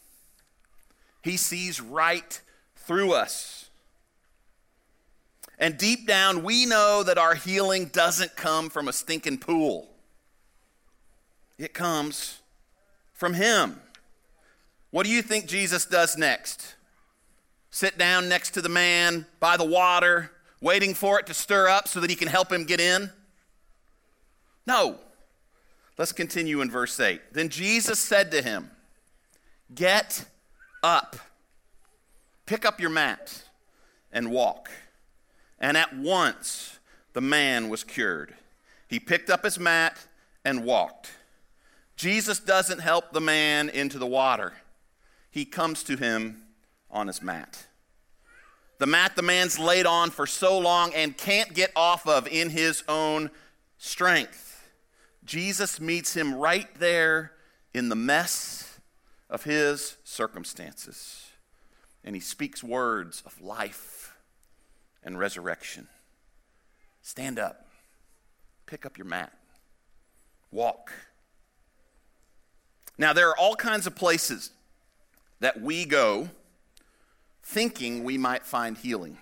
He 1.22 1.38
sees 1.38 1.80
right 1.80 2.42
through 2.76 3.14
us. 3.14 3.70
And 5.60 5.78
deep 5.78 6.08
down, 6.08 6.42
we 6.42 6.66
know 6.66 7.04
that 7.04 7.20
our 7.20 7.36
healing 7.36 7.92
doesn't 7.94 8.36
come 8.36 8.72
from 8.72 8.88
a 8.88 8.94
stinking 8.94 9.38
pool, 9.38 9.88
it 11.60 11.76
comes 11.76 12.40
from 13.14 13.36
Him. 13.36 13.82
What 14.90 15.06
do 15.06 15.12
you 15.12 15.22
think 15.22 15.46
Jesus 15.46 15.86
does 15.86 16.18
next? 16.18 16.74
Sit 17.72 17.98
down 17.98 18.28
next 18.28 18.52
to 18.52 18.62
the 18.62 18.70
man 18.70 19.26
by 19.40 19.56
the 19.56 19.66
water, 19.66 20.32
waiting 20.60 20.94
for 20.94 21.20
it 21.20 21.26
to 21.28 21.34
stir 21.34 21.70
up 21.70 21.88
so 21.88 22.02
that 22.02 22.10
he 22.10 22.16
can 22.18 22.28
help 22.28 22.52
him 22.52 22.66
get 22.66 22.82
in? 22.82 23.10
No. 24.68 25.00
Let's 25.98 26.12
continue 26.12 26.62
in 26.62 26.70
verse 26.70 27.00
8. 27.00 27.34
Then 27.34 27.50
Jesus 27.50 27.98
said 27.98 28.32
to 28.32 28.42
him, 28.42 28.72
Get 29.74 30.26
up, 30.84 31.16
pick 32.46 32.66
up 32.66 32.82
your 32.82 32.90
mat, 32.90 33.44
and 34.12 34.32
walk. 34.32 34.70
And 35.58 35.78
at 35.78 35.96
once 35.96 36.80
the 37.14 37.22
man 37.22 37.70
was 37.70 37.84
cured. 37.84 38.34
He 38.88 39.00
picked 39.00 39.30
up 39.30 39.46
his 39.46 39.58
mat 39.58 39.98
and 40.44 40.66
walked. 40.66 41.12
Jesus 41.96 42.40
doesn't 42.40 42.80
help 42.80 43.14
the 43.14 43.22
man 43.22 43.70
into 43.70 43.98
the 43.98 44.08
water, 44.08 44.54
he 45.30 45.46
comes 45.46 45.84
to 45.84 45.96
him 45.96 46.44
on 46.92 47.08
his 47.08 47.22
mat. 47.22 47.66
The 48.80 48.88
mat 48.88 49.16
the 49.16 49.22
man's 49.22 49.60
laid 49.60 49.86
on 49.86 50.10
for 50.10 50.26
so 50.26 50.58
long 50.58 50.94
and 50.94 51.16
can't 51.16 51.54
get 51.54 51.72
off 51.76 52.08
of 52.08 52.28
in 52.28 52.50
his 52.50 52.84
own 52.88 53.30
strength. 53.78 54.70
Jesus 55.24 55.80
meets 55.80 56.16
him 56.16 56.34
right 56.34 56.68
there 56.80 57.34
in 57.74 57.90
the 57.90 57.96
mess 57.96 58.80
of 59.30 59.44
his 59.44 59.98
circumstances. 60.04 61.28
And 62.04 62.16
he 62.16 62.20
speaks 62.20 62.64
words 62.64 63.22
of 63.26 63.40
life 63.40 64.16
and 65.04 65.18
resurrection. 65.18 65.88
Stand 67.04 67.40
up, 67.40 67.68
pick 68.66 68.86
up 68.86 68.98
your 68.98 69.06
mat, 69.06 69.32
walk. 70.52 70.92
Now, 72.98 73.14
there 73.14 73.30
are 73.30 73.38
all 73.38 73.56
kinds 73.56 73.88
of 73.88 73.96
places 73.96 74.52
that 75.40 75.62
we 75.62 75.86
go 75.86 76.30
thinking 77.52 78.06
we 78.06 78.18
might 78.18 78.46
find 78.46 78.78
healing, 78.78 79.18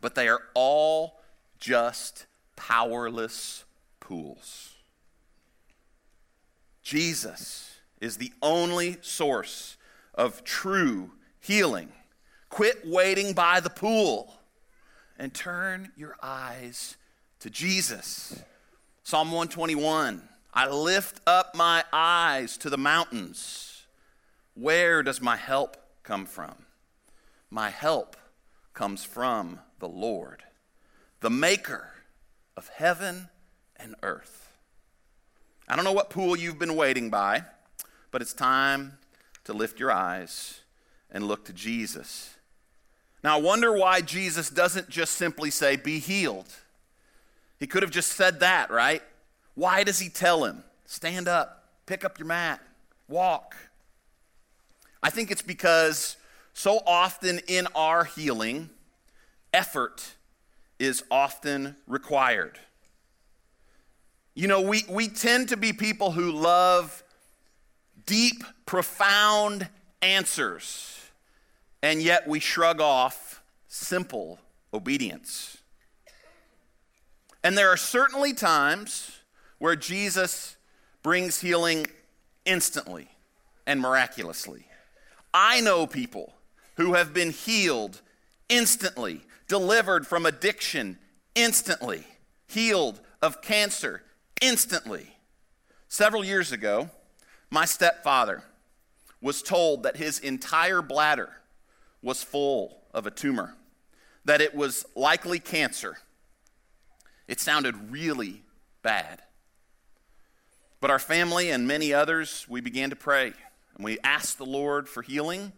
but 0.00 0.16
they 0.16 0.26
are 0.26 0.42
all 0.54 1.20
just 1.60 2.26
powerless 2.56 3.64
pools. 4.00 4.74
Jesus 6.82 7.76
is 8.00 8.16
the 8.16 8.32
only 8.42 8.98
source 9.02 9.76
of 10.14 10.42
true 10.42 11.12
healing. 11.38 11.92
Quit 12.48 12.84
waiting 12.84 13.34
by 13.34 13.60
the 13.60 13.70
pool 13.70 14.34
and 15.16 15.32
turn 15.32 15.92
your 15.96 16.16
eyes 16.20 16.96
to 17.38 17.48
Jesus. 17.48 18.42
Psalm 19.04 19.28
121 19.28 20.28
I 20.52 20.68
lift 20.68 21.20
up 21.26 21.54
my 21.54 21.84
eyes 21.92 22.56
to 22.58 22.68
the 22.68 22.76
mountains. 22.76 23.86
Where 24.54 25.04
does 25.04 25.20
my 25.20 25.36
help 25.36 25.76
come 26.02 26.26
from? 26.26 26.56
My 27.52 27.68
help 27.68 28.16
comes 28.72 29.04
from 29.04 29.60
the 29.78 29.86
Lord, 29.86 30.42
the 31.20 31.28
maker 31.28 31.90
of 32.56 32.68
heaven 32.68 33.28
and 33.76 33.94
earth. 34.02 34.54
I 35.68 35.76
don't 35.76 35.84
know 35.84 35.92
what 35.92 36.08
pool 36.08 36.34
you've 36.34 36.58
been 36.58 36.76
waiting 36.76 37.10
by, 37.10 37.42
but 38.10 38.22
it's 38.22 38.32
time 38.32 38.96
to 39.44 39.52
lift 39.52 39.78
your 39.78 39.92
eyes 39.92 40.60
and 41.10 41.28
look 41.28 41.44
to 41.44 41.52
Jesus. 41.52 42.36
Now, 43.22 43.36
I 43.36 43.40
wonder 43.42 43.76
why 43.76 44.00
Jesus 44.00 44.48
doesn't 44.48 44.88
just 44.88 45.12
simply 45.12 45.50
say, 45.50 45.76
Be 45.76 45.98
healed. 45.98 46.48
He 47.60 47.66
could 47.66 47.82
have 47.82 47.92
just 47.92 48.12
said 48.12 48.40
that, 48.40 48.70
right? 48.70 49.02
Why 49.56 49.84
does 49.84 49.98
he 49.98 50.08
tell 50.08 50.46
him, 50.46 50.64
Stand 50.86 51.28
up, 51.28 51.68
pick 51.84 52.02
up 52.02 52.18
your 52.18 52.28
mat, 52.28 52.62
walk? 53.08 53.56
I 55.02 55.10
think 55.10 55.30
it's 55.30 55.42
because 55.42 56.16
so 56.52 56.80
often 56.86 57.40
in 57.48 57.66
our 57.74 58.04
healing, 58.04 58.70
effort 59.52 60.14
is 60.78 61.02
often 61.10 61.76
required. 61.86 62.58
You 64.34 64.48
know, 64.48 64.60
we, 64.60 64.84
we 64.88 65.08
tend 65.08 65.48
to 65.50 65.56
be 65.56 65.72
people 65.72 66.12
who 66.12 66.32
love 66.32 67.02
deep, 68.06 68.44
profound 68.66 69.68
answers, 70.00 71.00
and 71.82 72.02
yet 72.02 72.26
we 72.26 72.40
shrug 72.40 72.80
off 72.80 73.42
simple 73.68 74.38
obedience. 74.72 75.58
And 77.44 77.58
there 77.58 77.70
are 77.70 77.76
certainly 77.76 78.32
times 78.32 79.18
where 79.58 79.76
Jesus 79.76 80.56
brings 81.02 81.40
healing 81.40 81.86
instantly 82.44 83.08
and 83.66 83.80
miraculously. 83.80 84.66
I 85.34 85.60
know 85.60 85.86
people 85.86 86.32
who 86.82 86.94
have 86.94 87.14
been 87.14 87.30
healed 87.30 88.00
instantly, 88.48 89.20
delivered 89.46 90.04
from 90.04 90.26
addiction 90.26 90.98
instantly, 91.36 92.04
healed 92.48 93.00
of 93.22 93.40
cancer 93.40 94.02
instantly. 94.40 95.16
Several 95.86 96.24
years 96.24 96.50
ago, 96.50 96.90
my 97.50 97.64
stepfather 97.64 98.42
was 99.20 99.42
told 99.42 99.84
that 99.84 99.96
his 99.96 100.18
entire 100.18 100.82
bladder 100.82 101.30
was 102.02 102.24
full 102.24 102.82
of 102.92 103.06
a 103.06 103.12
tumor, 103.12 103.54
that 104.24 104.40
it 104.40 104.52
was 104.52 104.84
likely 104.96 105.38
cancer. 105.38 105.98
It 107.28 107.38
sounded 107.38 107.92
really 107.92 108.42
bad. 108.82 109.22
But 110.80 110.90
our 110.90 110.98
family 110.98 111.50
and 111.50 111.68
many 111.68 111.94
others, 111.94 112.44
we 112.48 112.60
began 112.60 112.90
to 112.90 112.96
pray 112.96 113.34
and 113.76 113.84
we 113.84 114.00
asked 114.02 114.38
the 114.38 114.44
Lord 114.44 114.88
for 114.88 115.02
healing. 115.02 115.52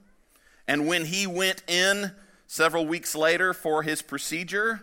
And 0.66 0.87
when 0.87 1.06
he 1.06 1.26
went 1.26 1.62
in 1.68 2.12
several 2.47 2.87
weeks 2.87 3.14
later 3.14 3.52
for 3.52 3.83
his 3.83 4.02
procedure, 4.02 4.83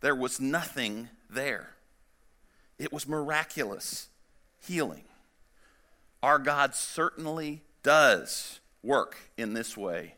there 0.00 0.14
was 0.14 0.40
nothing 0.40 1.08
there. 1.30 1.70
It 2.78 2.92
was 2.92 3.08
miraculous 3.08 4.08
healing. 4.66 5.04
Our 6.22 6.38
God 6.38 6.74
certainly 6.74 7.62
does 7.82 8.60
work 8.82 9.16
in 9.36 9.54
this 9.54 9.76
way 9.76 10.14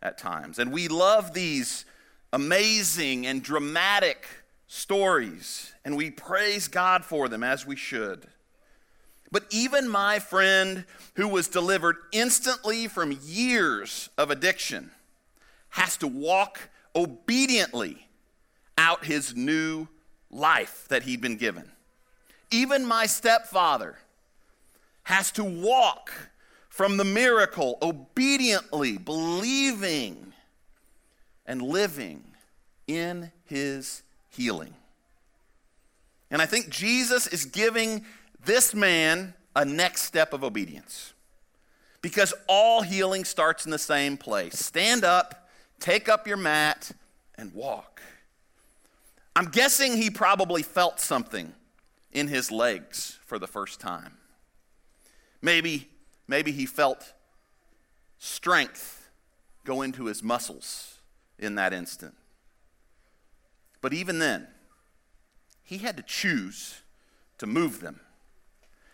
at 0.00 0.18
times. 0.18 0.58
And 0.58 0.72
we 0.72 0.88
love 0.88 1.34
these 1.34 1.84
amazing 2.32 3.26
and 3.26 3.42
dramatic 3.42 4.26
stories, 4.66 5.72
and 5.84 5.96
we 5.96 6.10
praise 6.10 6.68
God 6.68 7.04
for 7.04 7.28
them 7.28 7.42
as 7.42 7.66
we 7.66 7.76
should. 7.76 8.26
But 9.30 9.44
even 9.50 9.88
my 9.88 10.18
friend 10.18 10.84
who 11.14 11.28
was 11.28 11.48
delivered 11.48 11.96
instantly 12.12 12.88
from 12.88 13.18
years 13.22 14.08
of 14.16 14.30
addiction 14.30 14.90
has 15.70 15.96
to 15.98 16.06
walk 16.06 16.70
obediently 16.96 18.08
out 18.78 19.04
his 19.04 19.36
new 19.36 19.86
life 20.30 20.86
that 20.88 21.02
he'd 21.02 21.20
been 21.20 21.36
given. 21.36 21.70
Even 22.50 22.86
my 22.86 23.06
stepfather 23.06 23.98
has 25.04 25.30
to 25.32 25.44
walk 25.44 26.10
from 26.68 26.96
the 26.96 27.04
miracle 27.04 27.76
obediently, 27.82 28.96
believing 28.96 30.32
and 31.44 31.60
living 31.60 32.22
in 32.86 33.30
his 33.44 34.02
healing. 34.30 34.74
And 36.30 36.40
I 36.40 36.46
think 36.46 36.68
Jesus 36.68 37.26
is 37.26 37.46
giving 37.46 38.04
this 38.44 38.74
man 38.74 39.34
a 39.54 39.64
next 39.64 40.02
step 40.02 40.32
of 40.32 40.44
obedience. 40.44 41.12
Because 42.00 42.32
all 42.48 42.82
healing 42.82 43.24
starts 43.24 43.64
in 43.64 43.70
the 43.70 43.78
same 43.78 44.16
place 44.16 44.58
stand 44.58 45.04
up, 45.04 45.48
take 45.80 46.08
up 46.08 46.26
your 46.26 46.36
mat, 46.36 46.92
and 47.36 47.52
walk. 47.52 48.00
I'm 49.34 49.46
guessing 49.46 49.96
he 49.96 50.10
probably 50.10 50.62
felt 50.62 51.00
something 51.00 51.52
in 52.12 52.28
his 52.28 52.50
legs 52.50 53.18
for 53.24 53.38
the 53.38 53.46
first 53.46 53.80
time. 53.80 54.14
Maybe, 55.40 55.88
maybe 56.26 56.50
he 56.52 56.66
felt 56.66 57.12
strength 58.18 59.10
go 59.64 59.82
into 59.82 60.06
his 60.06 60.22
muscles 60.22 60.98
in 61.38 61.54
that 61.56 61.72
instant. 61.72 62.14
But 63.80 63.92
even 63.92 64.18
then, 64.18 64.48
he 65.62 65.78
had 65.78 65.96
to 65.96 66.02
choose 66.02 66.80
to 67.38 67.46
move 67.46 67.80
them. 67.80 68.00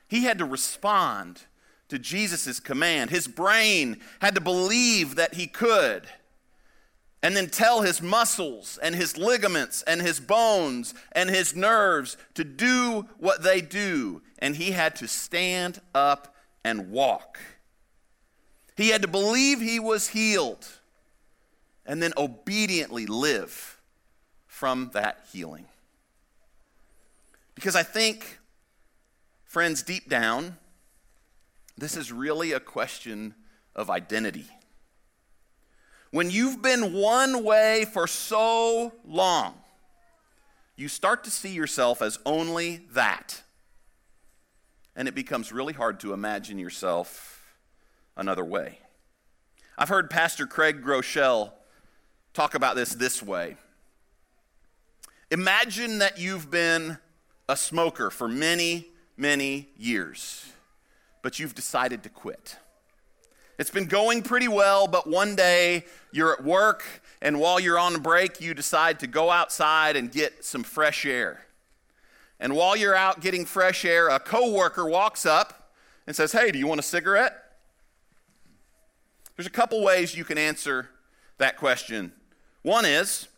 He 0.08 0.24
had 0.24 0.38
to 0.38 0.44
respond 0.44 1.42
to 1.88 1.98
Jesus' 1.98 2.60
command. 2.60 3.10
His 3.10 3.26
brain 3.26 4.00
had 4.20 4.34
to 4.34 4.40
believe 4.40 5.16
that 5.16 5.34
he 5.34 5.46
could 5.46 6.06
and 7.22 7.34
then 7.34 7.48
tell 7.48 7.80
his 7.80 8.02
muscles 8.02 8.78
and 8.82 8.94
his 8.94 9.16
ligaments 9.16 9.82
and 9.86 10.02
his 10.02 10.20
bones 10.20 10.92
and 11.12 11.30
his 11.30 11.56
nerves 11.56 12.18
to 12.34 12.44
do 12.44 13.06
what 13.18 13.42
they 13.42 13.62
do. 13.62 14.20
And 14.40 14.56
he 14.56 14.72
had 14.72 14.94
to 14.96 15.08
stand 15.08 15.80
up 15.94 16.34
and 16.64 16.90
walk. 16.90 17.38
He 18.76 18.90
had 18.90 19.00
to 19.02 19.08
believe 19.08 19.60
he 19.60 19.80
was 19.80 20.08
healed 20.08 20.68
and 21.86 22.02
then 22.02 22.12
obediently 22.16 23.06
live 23.06 23.80
from 24.46 24.90
that 24.92 25.26
healing. 25.32 25.64
Because 27.54 27.76
I 27.76 27.82
think, 27.84 28.38
friends, 29.54 29.84
deep 29.84 30.08
down, 30.08 30.56
this 31.78 31.96
is 31.96 32.10
really 32.10 32.50
a 32.50 32.58
question 32.58 33.36
of 33.76 33.88
identity. 33.88 34.46
When 36.10 36.28
you've 36.28 36.60
been 36.60 36.92
one 36.92 37.44
way 37.44 37.86
for 37.92 38.08
so 38.08 38.92
long, 39.06 39.54
you 40.74 40.88
start 40.88 41.22
to 41.22 41.30
see 41.30 41.50
yourself 41.50 42.02
as 42.02 42.18
only 42.26 42.86
that. 42.94 43.44
And 44.96 45.06
it 45.06 45.14
becomes 45.14 45.52
really 45.52 45.72
hard 45.72 46.00
to 46.00 46.12
imagine 46.12 46.58
yourself 46.58 47.54
another 48.16 48.44
way. 48.44 48.80
I've 49.78 49.88
heard 49.88 50.10
Pastor 50.10 50.48
Craig 50.48 50.82
Groeschel 50.82 51.52
talk 52.32 52.56
about 52.56 52.74
this 52.74 52.92
this 52.92 53.22
way. 53.22 53.56
Imagine 55.30 56.00
that 56.00 56.18
you've 56.18 56.50
been 56.50 56.98
a 57.48 57.56
smoker 57.56 58.10
for 58.10 58.26
many, 58.26 58.88
many 59.16 59.68
years, 59.76 60.52
but 61.22 61.38
you've 61.38 61.54
decided 61.54 62.02
to 62.02 62.08
quit. 62.08 62.56
It's 63.58 63.70
been 63.70 63.86
going 63.86 64.22
pretty 64.22 64.48
well, 64.48 64.88
but 64.88 65.08
one 65.08 65.36
day 65.36 65.84
you're 66.12 66.32
at 66.32 66.42
work, 66.42 66.84
and 67.22 67.38
while 67.38 67.60
you're 67.60 67.78
on 67.78 68.00
break, 68.00 68.40
you 68.40 68.52
decide 68.52 68.98
to 69.00 69.06
go 69.06 69.30
outside 69.30 69.94
and 69.96 70.10
get 70.10 70.44
some 70.44 70.64
fresh 70.64 71.06
air. 71.06 71.46
And 72.40 72.56
while 72.56 72.76
you're 72.76 72.96
out 72.96 73.20
getting 73.20 73.44
fresh 73.44 73.84
air, 73.84 74.08
a 74.08 74.18
coworker 74.18 74.86
walks 74.86 75.24
up 75.24 75.72
and 76.06 76.16
says, 76.16 76.32
Hey, 76.32 76.50
do 76.50 76.58
you 76.58 76.66
want 76.66 76.80
a 76.80 76.82
cigarette? 76.82 77.40
There's 79.36 79.46
a 79.46 79.50
couple 79.50 79.82
ways 79.82 80.16
you 80.16 80.24
can 80.24 80.38
answer 80.38 80.90
that 81.38 81.56
question. 81.56 82.12
One 82.62 82.84
is, 82.84 83.28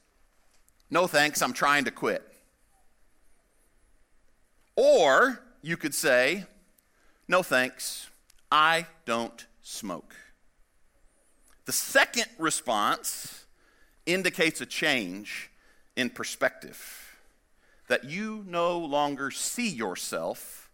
No 0.91 1.07
thanks, 1.07 1.43
I'm 1.43 1.53
trying 1.53 1.85
to 1.85 1.91
quit. 1.91 2.23
Or 4.77 5.41
you 5.66 5.76
could 5.76 5.94
say, 5.94 6.44
No 7.26 7.42
thanks, 7.42 8.09
I 8.52 8.87
don't 9.05 9.46
smoke. 9.62 10.14
The 11.64 11.72
second 11.72 12.26
response 12.38 13.44
indicates 14.07 14.61
a 14.61 14.66
change 14.66 15.50
in 15.96 16.11
perspective 16.11 17.18
that 17.88 18.05
you 18.05 18.44
no 18.46 18.79
longer 18.79 19.33
see 19.33 19.68
yourself 19.68 20.70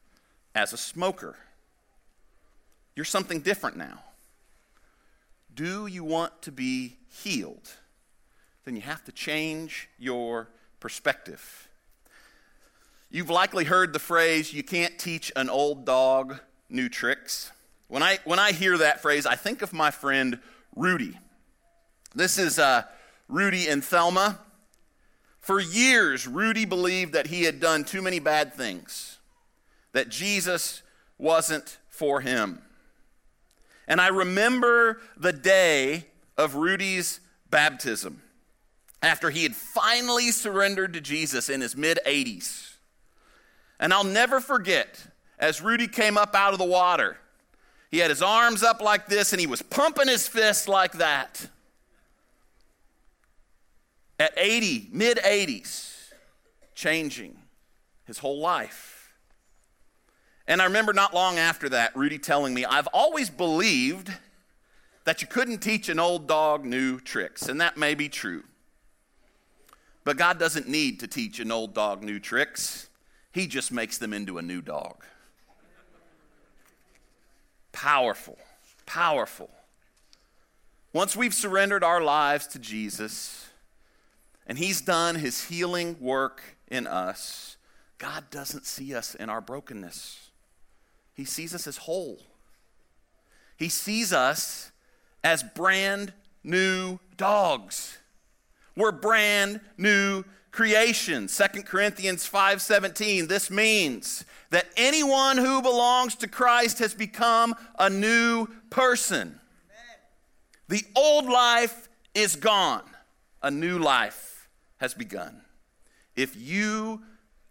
as 0.54 0.74
a 0.74 0.76
smoker. 0.76 1.36
You're 2.94 3.06
something 3.06 3.40
different 3.40 3.78
now. 3.78 4.00
Do 5.54 5.86
you 5.86 6.04
want 6.04 6.42
to 6.42 6.52
be 6.52 6.98
healed? 7.08 7.70
Then 8.66 8.76
you 8.76 8.82
have 8.82 9.04
to 9.04 9.12
change 9.12 9.88
your 9.98 10.48
perspective. 10.80 11.68
You've 13.14 13.28
likely 13.28 13.64
heard 13.64 13.92
the 13.92 13.98
phrase, 13.98 14.54
you 14.54 14.62
can't 14.62 14.98
teach 14.98 15.30
an 15.36 15.50
old 15.50 15.84
dog 15.84 16.40
new 16.70 16.88
tricks. 16.88 17.52
When 17.88 18.02
I, 18.02 18.18
when 18.24 18.38
I 18.38 18.52
hear 18.52 18.78
that 18.78 19.02
phrase, 19.02 19.26
I 19.26 19.36
think 19.36 19.60
of 19.60 19.74
my 19.74 19.90
friend 19.90 20.38
Rudy. 20.74 21.18
This 22.14 22.38
is 22.38 22.58
uh, 22.58 22.84
Rudy 23.28 23.68
and 23.68 23.84
Thelma. 23.84 24.38
For 25.40 25.60
years, 25.60 26.26
Rudy 26.26 26.64
believed 26.64 27.12
that 27.12 27.26
he 27.26 27.42
had 27.42 27.60
done 27.60 27.84
too 27.84 28.00
many 28.00 28.18
bad 28.18 28.54
things, 28.54 29.18
that 29.92 30.08
Jesus 30.08 30.82
wasn't 31.18 31.76
for 31.90 32.22
him. 32.22 32.62
And 33.86 34.00
I 34.00 34.08
remember 34.08 35.02
the 35.18 35.34
day 35.34 36.06
of 36.38 36.54
Rudy's 36.54 37.20
baptism 37.50 38.22
after 39.02 39.28
he 39.28 39.42
had 39.42 39.54
finally 39.54 40.30
surrendered 40.30 40.94
to 40.94 41.02
Jesus 41.02 41.50
in 41.50 41.60
his 41.60 41.76
mid 41.76 41.98
80s. 42.06 42.71
And 43.82 43.92
I'll 43.92 44.04
never 44.04 44.40
forget 44.40 45.04
as 45.40 45.60
Rudy 45.60 45.88
came 45.88 46.16
up 46.16 46.36
out 46.36 46.52
of 46.52 46.60
the 46.60 46.64
water, 46.64 47.16
he 47.90 47.98
had 47.98 48.10
his 48.10 48.22
arms 48.22 48.62
up 48.62 48.80
like 48.80 49.08
this 49.08 49.32
and 49.32 49.40
he 49.40 49.46
was 49.48 49.60
pumping 49.60 50.06
his 50.06 50.28
fists 50.28 50.68
like 50.68 50.92
that. 50.92 51.48
At 54.20 54.32
80, 54.36 54.90
mid 54.92 55.18
80s, 55.18 56.12
changing 56.76 57.36
his 58.04 58.18
whole 58.18 58.38
life. 58.38 59.12
And 60.46 60.62
I 60.62 60.66
remember 60.66 60.92
not 60.92 61.12
long 61.12 61.38
after 61.38 61.68
that, 61.70 61.96
Rudy 61.96 62.18
telling 62.18 62.54
me, 62.54 62.64
I've 62.64 62.88
always 62.88 63.30
believed 63.30 64.12
that 65.04 65.22
you 65.22 65.26
couldn't 65.26 65.58
teach 65.58 65.88
an 65.88 65.98
old 65.98 66.28
dog 66.28 66.64
new 66.64 67.00
tricks, 67.00 67.48
and 67.48 67.60
that 67.60 67.76
may 67.76 67.96
be 67.96 68.08
true. 68.08 68.44
But 70.04 70.16
God 70.16 70.38
doesn't 70.38 70.68
need 70.68 71.00
to 71.00 71.08
teach 71.08 71.40
an 71.40 71.50
old 71.50 71.74
dog 71.74 72.04
new 72.04 72.20
tricks. 72.20 72.88
He 73.32 73.46
just 73.46 73.72
makes 73.72 73.98
them 73.98 74.12
into 74.12 74.38
a 74.38 74.42
new 74.42 74.60
dog. 74.60 75.04
Powerful, 77.72 78.38
powerful. 78.84 79.50
Once 80.92 81.16
we've 81.16 81.34
surrendered 81.34 81.82
our 81.82 82.02
lives 82.02 82.46
to 82.48 82.58
Jesus 82.58 83.48
and 84.46 84.58
He's 84.58 84.82
done 84.82 85.14
His 85.14 85.44
healing 85.44 85.96
work 85.98 86.42
in 86.68 86.86
us, 86.86 87.56
God 87.96 88.24
doesn't 88.30 88.66
see 88.66 88.94
us 88.94 89.14
in 89.14 89.30
our 89.30 89.40
brokenness. 89.40 90.30
He 91.14 91.24
sees 91.24 91.54
us 91.54 91.66
as 91.66 91.78
whole. 91.78 92.18
He 93.56 93.68
sees 93.68 94.12
us 94.12 94.72
as 95.24 95.42
brand 95.42 96.12
new 96.44 96.98
dogs. 97.16 97.98
We're 98.76 98.92
brand 98.92 99.60
new 99.78 100.24
creation. 100.52 101.26
2 101.28 101.64
Corinthians 101.64 102.28
5:17 102.28 103.26
this 103.26 103.50
means 103.50 104.24
that 104.50 104.70
anyone 104.76 105.38
who 105.38 105.62
belongs 105.62 106.14
to 106.16 106.28
Christ 106.28 106.78
has 106.78 106.94
become 106.94 107.54
a 107.78 107.88
new 107.90 108.46
person. 108.70 109.40
The 110.68 110.84
old 110.94 111.26
life 111.26 111.88
is 112.14 112.36
gone. 112.36 112.84
A 113.42 113.50
new 113.50 113.78
life 113.78 114.48
has 114.76 114.94
begun. 114.94 115.42
If 116.14 116.36
you 116.36 117.02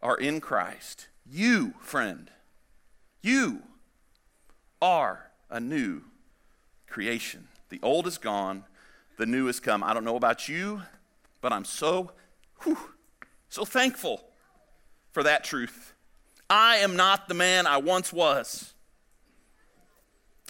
are 0.02 0.16
in 0.16 0.40
Christ, 0.40 1.08
you, 1.26 1.74
friend, 1.82 2.32
you 3.22 3.64
are 4.82 5.32
a 5.50 5.60
new 5.60 6.04
creation. 6.88 7.48
The 7.70 7.80
old 7.82 8.08
is 8.08 8.18
gone, 8.18 8.66
the 9.18 9.26
new 9.26 9.48
has 9.48 9.60
come. 9.60 9.84
I 9.84 9.94
don't 9.94 10.04
know 10.04 10.16
about 10.16 10.48
you, 10.48 10.82
but 11.42 11.52
I'm 11.52 11.66
so 11.66 12.12
Whew, 12.64 12.78
so 13.50 13.66
thankful 13.66 14.24
for 15.12 15.24
that 15.24 15.44
truth. 15.44 15.94
I 16.50 16.78
am 16.78 16.96
not 16.96 17.28
the 17.28 17.34
man 17.34 17.68
I 17.68 17.78
once 17.78 18.12
was. 18.12 18.74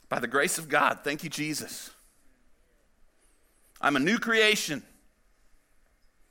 By 0.10 0.20
the 0.20 0.28
grace 0.28 0.58
of 0.58 0.68
God, 0.68 1.00
thank 1.04 1.24
you, 1.24 1.30
Jesus. 1.30 1.92
I'm 3.80 3.96
a 3.96 4.00
new 4.00 4.20
creation, 4.20 4.84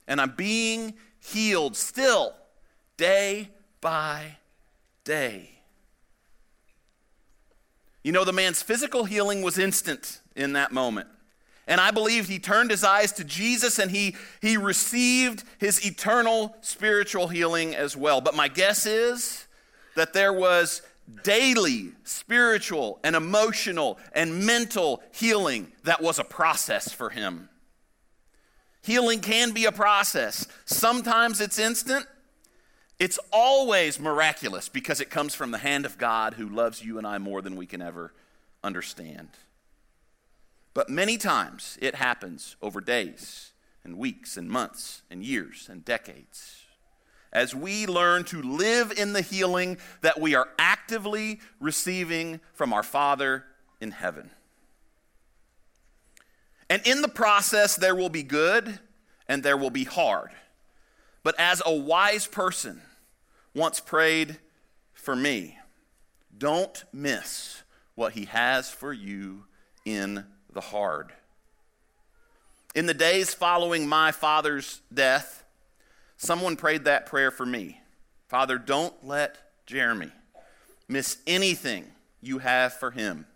and 0.07 0.21
I'm 0.21 0.35
being 0.37 0.95
healed 1.19 1.77
still, 1.77 2.35
day 2.97 3.49
by 3.81 4.37
day. 5.05 5.51
You 8.03 8.13
know, 8.13 8.25
the 8.25 8.33
man's 8.33 8.63
physical 8.63 9.05
healing 9.05 9.43
was 9.43 9.59
instant 9.59 10.21
in 10.35 10.53
that 10.55 10.73
moment. 10.73 11.09
And 11.71 11.81
I 11.81 11.93
believe 11.93 12.27
he 12.27 12.41
turned 12.41 12.73
his 12.73 12.83
eyes 12.83 13.13
to 13.13 13.25
Jesus 13.25 13.79
and 13.79 13.93
he, 13.93 14.17
he 14.43 14.57
received 14.57 15.45
his 15.59 15.87
eternal 15.87 16.57
spiritual 16.63 17.29
healing 17.29 17.77
as 17.77 17.97
well. 17.97 18.21
But 18.21 18.35
my 18.35 18.49
guess 18.49 18.87
is 18.87 19.47
that 19.95 20.13
there 20.13 20.33
was 20.33 20.83
daily 21.23 21.93
spiritual 22.03 22.99
and 23.05 23.15
emotional 23.15 24.01
and 24.13 24.45
mental 24.45 25.01
healing 25.13 25.71
that 25.85 26.03
was 26.03 26.19
a 26.19 26.25
process 26.25 26.93
for 26.93 27.11
him. 27.11 27.49
Healing 28.83 29.21
can 29.21 29.53
be 29.53 29.65
a 29.67 29.73
process. 29.73 30.49
Sometimes 30.65 31.41
it's 31.41 31.61
instant, 31.61 32.05
it's 32.99 33.21
always 33.33 34.01
miraculous 34.01 34.69
because 34.69 35.01
it 35.01 35.09
comes 35.09 35.37
from 35.37 35.53
the 35.53 35.59
hand 35.59 35.87
of 35.87 35.99
God 35.99 36.35
who 36.35 36.49
loves 36.49 36.83
you 36.83 36.99
and 36.99 37.07
I 37.07 37.19
more 37.19 37.41
than 37.43 37.55
we 37.55 37.67
can 37.67 37.81
ever 37.81 38.13
understand. 38.65 39.29
But 40.75 40.89
many 40.89 41.17
times 41.17 41.79
it 41.81 41.97
happens 41.97 42.57
over 42.63 42.81
days 42.81 43.53
and 43.85 43.99
weeks 43.99 44.37
and 44.37 44.49
months 44.49 45.03
and 45.11 45.25
years 45.25 45.69
and 45.71 45.85
decades. 45.85 46.65
As 47.33 47.55
we 47.55 47.87
learn 47.87 48.25
to 48.25 48.43
live 48.43 48.93
in 48.93 49.13
the 49.13 49.23
healing 49.23 49.79
that 50.01 50.21
we 50.21 50.35
are 50.35 50.49
actively 50.59 51.41
receiving 51.61 52.41
from 52.53 52.73
our 52.73 52.83
Father 52.83 53.45
in 53.81 53.93
heaven. 53.93 54.31
And 56.69 56.87
in 56.87 57.03
the 57.03 57.09
process, 57.09 57.77
there 57.77 57.95
will 57.95 58.09
be 58.09 58.23
good 58.23 58.79
and 59.29 59.43
there 59.43 59.57
will 59.57 59.71
be 59.71 59.85
hard. 59.85 60.31
But 61.23 61.39
as 61.39 61.63
a 61.65 61.75
wise 61.75 62.27
person 62.27 62.81
once 63.55 63.81
prayed 63.81 64.39
for 64.93 65.15
me, 65.17 65.59
don't 66.37 66.85
miss 66.93 67.63
what 67.95 68.13
he 68.13 68.25
has 68.27 68.71
for 68.71 68.93
you 68.93 69.45
in 69.85 70.25
the 70.53 70.61
hard. 70.61 71.13
In 72.75 72.87
the 72.87 72.95
days 72.95 73.35
following 73.35 73.89
my 73.89 74.13
father's 74.13 74.81
death, 74.93 75.45
someone 76.17 76.57
prayed 76.57 76.85
that 76.85 77.07
prayer 77.07 77.31
for 77.31 77.47
me 77.47 77.81
Father, 78.29 78.59
don't 78.59 78.95
let 79.05 79.39
Jeremy 79.67 80.13
miss 80.87 81.19
anything 81.27 81.85
you 82.21 82.39
have 82.39 82.73
for 82.73 82.93
him 82.93 83.27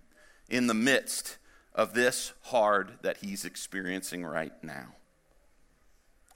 in 0.48 0.68
the 0.68 0.74
midst 0.74 1.36
of 1.74 1.94
this 1.94 2.32
hard 2.42 2.92
that 3.02 3.16
he's 3.16 3.44
experiencing 3.44 4.24
right 4.24 4.52
now. 4.62 4.94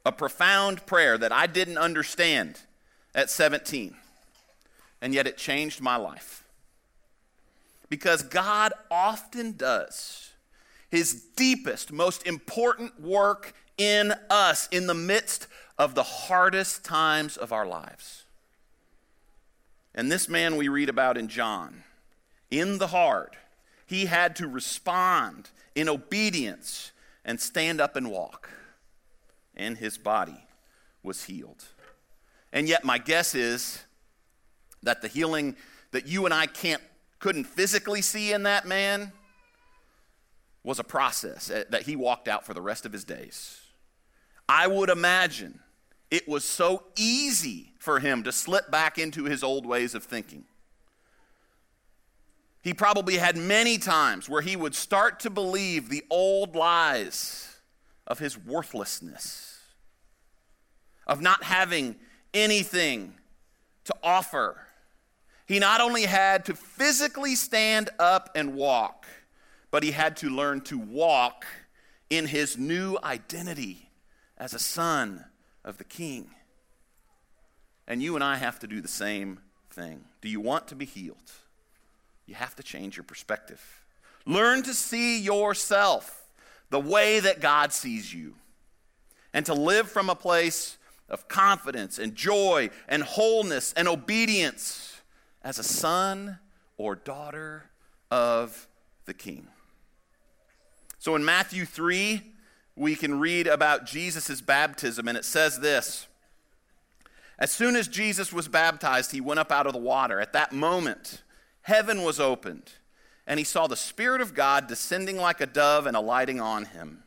A 0.05 0.11
profound 0.11 0.87
prayer 0.87 1.17
that 1.19 1.31
I 1.31 1.47
didn't 1.47 1.79
understand 1.79 2.59
at 3.15 3.31
17, 3.31 3.95
and 5.01 5.15
yet 5.15 5.29
it 5.29 5.37
changed 5.37 5.81
my 5.81 5.97
life. 5.97 6.43
Because 7.89 8.23
God 8.23 8.73
often 8.91 9.53
does 9.53 10.33
his 10.91 11.15
deepest, 11.37 11.93
most 11.93 12.27
important 12.27 13.01
work 13.01 13.55
in 13.77 14.13
us 14.31 14.69
in 14.71 14.87
the 14.87 14.95
midst 14.95 15.47
of 15.79 15.95
the 15.95 16.03
hardest 16.03 16.85
times 16.85 17.37
of 17.37 17.53
our 17.53 17.67
lives. 17.67 18.25
And 19.95 20.11
this 20.11 20.29
man 20.29 20.57
we 20.57 20.69
read 20.69 20.89
about 20.89 21.17
in 21.17 21.29
John, 21.29 21.85
in 22.51 22.79
the 22.79 22.89
hard, 22.89 23.37
he 23.87 24.07
had 24.07 24.37
to 24.37 24.47
respond 24.47 25.51
in 25.75 25.89
obedience 25.89 26.93
and 27.25 27.41
stand 27.41 27.81
up 27.81 27.97
and 27.97 28.11
walk. 28.11 28.51
And 29.57 29.77
his 29.77 29.99
body 29.99 30.45
was 31.03 31.25
healed. 31.25 31.65
And 32.53 32.69
yet, 32.69 32.85
my 32.85 32.99
guess 32.99 33.35
is 33.35 33.85
that 34.83 35.03
the 35.03 35.09
healing 35.09 35.57
that 35.91 36.07
you 36.07 36.25
and 36.25 36.35
I 36.35 36.47
can't, 36.47 36.83
couldn't 37.19 37.45
physically 37.45 38.03
see 38.03 38.33
in 38.33 38.45
that 38.45 38.67
man 38.67 39.13
was 40.69 40.79
a 40.79 40.85
process 40.85 41.51
eh, 41.51 41.65
that 41.71 41.85
he 41.85 41.97
walked 41.97 42.29
out 42.29 42.45
for 42.45 42.53
the 42.53 42.61
rest 42.61 42.85
of 42.85 42.93
his 42.93 43.03
days. 43.03 43.59
I 44.51 44.67
would 44.67 44.91
imagine 44.91 45.61
it 46.11 46.29
was 46.29 46.45
so 46.45 46.83
easy 46.95 47.73
for 47.79 48.01
him 48.01 48.23
to 48.25 48.33
slip 48.33 48.71
back 48.71 48.99
into 48.99 49.25
his 49.25 49.43
old 49.43 49.65
ways 49.65 49.95
of 49.95 50.05
thinking. 50.05 50.45
He 52.61 52.75
probably 52.75 53.17
had 53.17 53.35
many 53.35 53.79
times 53.79 54.29
where 54.29 54.43
he 54.43 54.57
would 54.57 54.75
start 54.75 55.21
to 55.21 55.31
believe 55.31 55.89
the 55.89 56.05
old 56.11 56.55
lies 56.55 57.57
of 58.07 58.19
his 58.19 58.37
worthlessness, 58.37 59.61
of 61.07 61.23
not 61.23 61.45
having 61.45 61.97
anything 62.35 63.15
to 63.85 63.95
offer. 64.03 64.67
He 65.47 65.61
not 65.61 65.81
only 65.81 66.03
had 66.03 66.45
to 66.45 66.55
physically 66.55 67.37
stand 67.37 67.89
up 67.99 68.29
and 68.35 68.55
walk, 68.55 69.07
but 69.71 69.83
he 69.83 69.91
had 69.91 70.17
to 70.19 70.31
learn 70.31 70.61
to 70.63 70.79
walk 70.79 71.47
in 72.11 72.27
his 72.27 72.57
new 72.57 72.97
identity 73.03 73.91
as 74.37 74.55
a 74.55 74.59
son 74.59 75.25
of 75.65 75.79
the 75.79 75.85
king. 75.85 76.31
And 77.87 78.03
you 78.03 78.15
and 78.15 78.25
I 78.25 78.37
have 78.37 78.59
to 78.61 78.67
do 78.67 78.81
the 78.81 78.89
same 78.89 79.41
thing. 79.71 80.05
Do 80.21 80.29
you 80.29 80.41
want 80.41 80.69
to 80.69 80.75
be 80.75 80.85
healed? 80.85 81.33
You 82.27 82.35
have 82.35 82.55
to 82.57 82.63
change 82.63 82.97
your 82.97 83.05
perspective. 83.05 83.63
Learn 84.27 84.63
to 84.63 84.75
see 84.75 85.21
yourself 85.21 86.27
the 86.71 86.81
way 86.81 87.21
that 87.21 87.41
God 87.41 87.73
sees 87.73 88.13
you 88.13 88.35
and 89.33 89.47
to 89.47 89.55
live 89.55 89.91
from 89.91 90.11
a 90.11 90.15
place 90.15 90.77
of 91.09 91.29
confidence 91.29 91.99
and 91.99 92.15
joy 92.15 92.71
and 92.89 93.03
wholeness 93.03 93.73
and 93.75 93.89
obedience 93.89 95.01
as 95.43 95.59
a 95.59 95.63
son 95.63 96.39
or 96.77 96.95
daughter 96.95 97.65
of 98.11 98.69
the 99.07 99.15
King. 99.15 99.49
So 100.99 101.15
in 101.15 101.25
Matthew 101.25 101.65
3, 101.65 102.23
we 102.75 102.95
can 102.95 103.19
read 103.19 103.47
about 103.47 103.87
Jesus' 103.87 104.41
baptism, 104.41 105.09
and 105.09 105.17
it 105.19 105.25
says 105.25 105.61
this 105.61 106.07
As 107.39 107.53
soon 107.53 107.77
as 107.77 107.89
Jesus 107.89 108.33
was 108.33 108.49
baptized, 108.49 109.13
he 109.13 109.21
went 109.21 109.41
up 109.41 109.53
out 109.53 109.67
of 109.67 109.73
the 109.73 109.79
water. 109.79 110.21
At 110.21 110.33
that 110.33 110.53
moment, 110.53 111.23
heaven 111.63 112.03
was 112.03 112.21
opened, 112.21 112.73
and 113.27 113.39
he 113.39 113.45
saw 113.45 113.67
the 113.67 113.77
Spirit 113.77 114.21
of 114.21 114.35
God 114.35 114.67
descending 114.67 115.17
like 115.17 115.41
a 115.41 115.47
dove 115.47 115.87
and 115.87 115.97
alighting 115.97 116.41
on 116.41 116.67
him. 116.67 117.03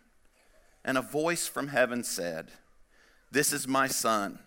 And 0.84 0.98
a 0.98 1.02
voice 1.02 1.48
from 1.48 1.68
heaven 1.68 2.04
said, 2.04 2.52
This 3.32 3.54
is 3.54 3.68
my 3.68 3.88
Son, 3.88 4.40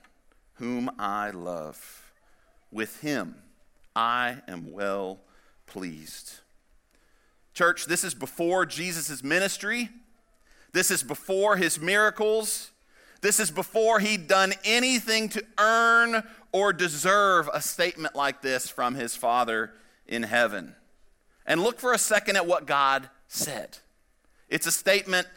whom 0.55 0.91
I 0.99 1.31
love. 1.31 2.13
With 2.73 3.01
him 3.01 3.37
I 3.95 4.39
am 4.49 4.73
well 4.73 5.21
pleased. 5.67 6.41
Church, 7.55 7.87
this 7.87 8.05
is 8.05 8.14
before 8.14 8.67
Jesus' 8.67 9.23
ministry. 9.23 9.88
This 10.73 10.90
is 10.90 11.05
before 11.05 11.57
his 11.57 11.81
miracles. 11.81 12.73
This 13.21 13.38
is 13.38 13.51
before 13.51 14.01
he'd 14.01 14.27
done 14.27 14.53
anything 14.64 15.29
to 15.31 15.43
earn 15.57 16.25
or 16.53 16.73
deserve 16.73 17.49
a 17.55 17.62
statement 17.62 18.14
like 18.14 18.43
this 18.43 18.69
from 18.69 18.97
his 18.97 19.17
Father 19.17 19.73
in 20.07 20.25
heaven. 20.25 20.75
And 21.47 21.62
look 21.62 21.79
for 21.79 21.93
a 21.93 21.99
second 21.99 22.37
at 22.37 22.47
what 22.47 22.67
God 22.67 23.09
said. 23.29 23.79
It's 24.49 24.67
a 24.67 24.73
statement 24.73 25.29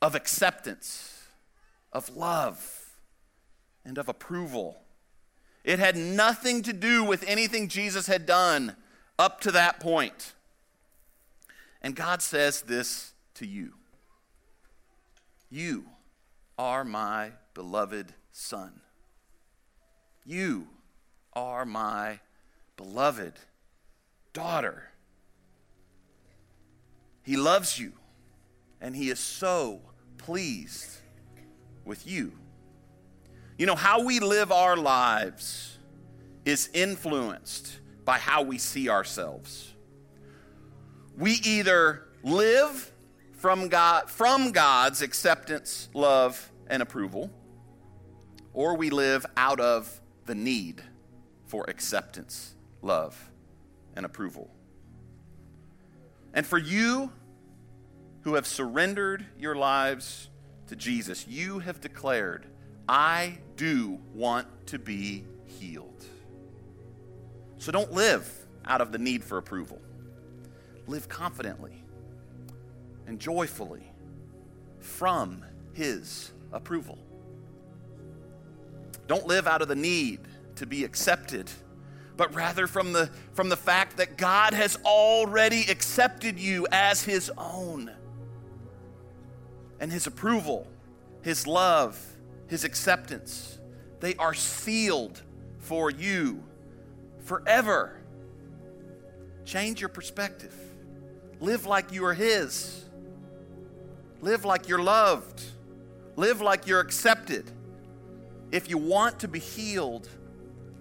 of 0.00 0.14
acceptance, 0.14 1.26
of 1.92 2.16
love, 2.16 2.94
and 3.84 3.98
of 3.98 4.08
approval. 4.08 4.80
It 5.64 5.80
had 5.80 5.96
nothing 5.96 6.62
to 6.62 6.72
do 6.72 7.02
with 7.02 7.24
anything 7.26 7.68
Jesus 7.68 8.06
had 8.06 8.26
done 8.26 8.76
up 9.18 9.40
to 9.40 9.50
that 9.50 9.80
point. 9.80 10.34
And 11.82 11.94
God 11.94 12.22
says 12.22 12.62
this 12.62 13.12
to 13.34 13.46
you 13.46 13.74
You 15.50 15.84
are 16.58 16.84
my 16.84 17.32
beloved 17.54 18.12
Son. 18.32 18.80
You 20.24 20.68
are 21.32 21.64
my 21.64 22.20
beloved 22.76 23.34
daughter. 24.32 24.90
He 27.22 27.36
loves 27.36 27.78
you, 27.78 27.92
and 28.80 28.94
He 28.96 29.10
is 29.10 29.18
so 29.18 29.80
pleased 30.18 30.98
with 31.84 32.06
you. 32.06 32.32
You 33.56 33.66
know, 33.66 33.74
how 33.74 34.04
we 34.04 34.20
live 34.20 34.52
our 34.52 34.76
lives 34.76 35.78
is 36.44 36.70
influenced 36.72 37.80
by 38.04 38.18
how 38.18 38.42
we 38.42 38.56
see 38.58 38.88
ourselves. 38.88 39.74
We 41.18 41.32
either 41.32 42.04
live 42.22 42.92
from 43.32 43.68
God 43.68 44.08
from 44.08 44.52
God's 44.52 45.02
acceptance, 45.02 45.88
love, 45.92 46.52
and 46.68 46.80
approval, 46.80 47.30
or 48.52 48.76
we 48.76 48.90
live 48.90 49.26
out 49.36 49.58
of 49.58 50.00
the 50.26 50.36
need 50.36 50.80
for 51.46 51.64
acceptance, 51.66 52.54
love, 52.82 53.30
and 53.96 54.06
approval. 54.06 54.48
And 56.34 56.46
for 56.46 56.58
you 56.58 57.10
who 58.20 58.34
have 58.34 58.46
surrendered 58.46 59.26
your 59.36 59.56
lives 59.56 60.28
to 60.68 60.76
Jesus, 60.76 61.26
you 61.26 61.58
have 61.58 61.80
declared, 61.80 62.46
I 62.88 63.38
do 63.56 63.98
want 64.14 64.46
to 64.68 64.78
be 64.78 65.24
healed. 65.46 66.04
So 67.56 67.72
don't 67.72 67.92
live 67.92 68.30
out 68.64 68.80
of 68.80 68.92
the 68.92 68.98
need 68.98 69.24
for 69.24 69.38
approval. 69.38 69.80
Live 70.88 71.08
confidently 71.08 71.84
and 73.06 73.20
joyfully 73.20 73.92
from 74.80 75.44
His 75.74 76.32
approval. 76.52 76.98
Don't 79.06 79.26
live 79.26 79.46
out 79.46 79.62
of 79.62 79.68
the 79.68 79.76
need 79.76 80.20
to 80.56 80.66
be 80.66 80.84
accepted, 80.84 81.50
but 82.16 82.34
rather 82.34 82.66
from 82.66 82.92
the, 82.92 83.10
from 83.32 83.48
the 83.48 83.56
fact 83.56 83.98
that 83.98 84.16
God 84.16 84.54
has 84.54 84.76
already 84.84 85.62
accepted 85.70 86.38
you 86.38 86.66
as 86.72 87.04
His 87.04 87.30
own. 87.36 87.90
And 89.80 89.92
His 89.92 90.06
approval, 90.06 90.66
His 91.22 91.46
love, 91.46 92.02
His 92.48 92.64
acceptance, 92.64 93.58
they 94.00 94.14
are 94.16 94.34
sealed 94.34 95.22
for 95.58 95.90
you 95.90 96.42
forever. 97.20 98.00
Change 99.44 99.80
your 99.80 99.88
perspective. 99.88 100.54
Live 101.40 101.66
like 101.66 101.92
you 101.92 102.04
are 102.04 102.14
His. 102.14 102.84
Live 104.20 104.44
like 104.44 104.68
you're 104.68 104.82
loved. 104.82 105.42
Live 106.16 106.40
like 106.40 106.66
you're 106.66 106.80
accepted. 106.80 107.50
If 108.50 108.68
you 108.68 108.78
want 108.78 109.20
to 109.20 109.28
be 109.28 109.38
healed, 109.38 110.08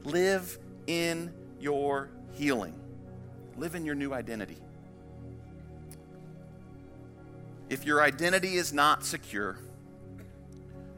live 0.03 0.57
in 0.87 1.33
your 1.59 2.09
healing. 2.33 2.73
Live 3.57 3.75
in 3.75 3.85
your 3.85 3.95
new 3.95 4.13
identity. 4.13 4.57
If 7.69 7.85
your 7.85 8.01
identity 8.01 8.55
is 8.55 8.71
not 8.71 9.03
secure, 9.03 9.57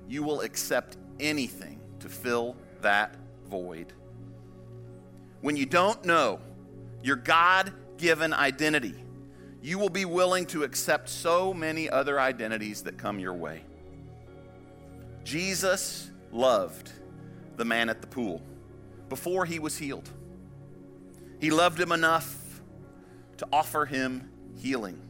you 0.07 0.23
will 0.23 0.41
accept 0.41 0.97
anything 1.19 1.79
to 1.99 2.09
fill 2.09 2.55
that 2.81 3.15
void. 3.49 3.91
When 5.41 5.57
you 5.57 5.65
don't 5.65 6.03
know 6.05 6.39
your 7.01 7.15
God 7.15 7.73
given 7.97 8.33
identity, 8.33 8.95
you 9.61 9.77
will 9.77 9.89
be 9.89 10.05
willing 10.05 10.45
to 10.47 10.63
accept 10.63 11.09
so 11.09 11.53
many 11.53 11.89
other 11.89 12.19
identities 12.19 12.83
that 12.83 12.97
come 12.97 13.19
your 13.19 13.33
way. 13.33 13.63
Jesus 15.23 16.09
loved 16.31 16.91
the 17.57 17.65
man 17.65 17.89
at 17.89 18.01
the 18.01 18.07
pool 18.07 18.41
before 19.09 19.45
he 19.45 19.59
was 19.59 19.77
healed. 19.77 20.09
He 21.39 21.49
loved 21.49 21.79
him 21.79 21.91
enough 21.91 22.61
to 23.37 23.47
offer 23.51 23.85
him 23.85 24.29
healing. 24.57 25.01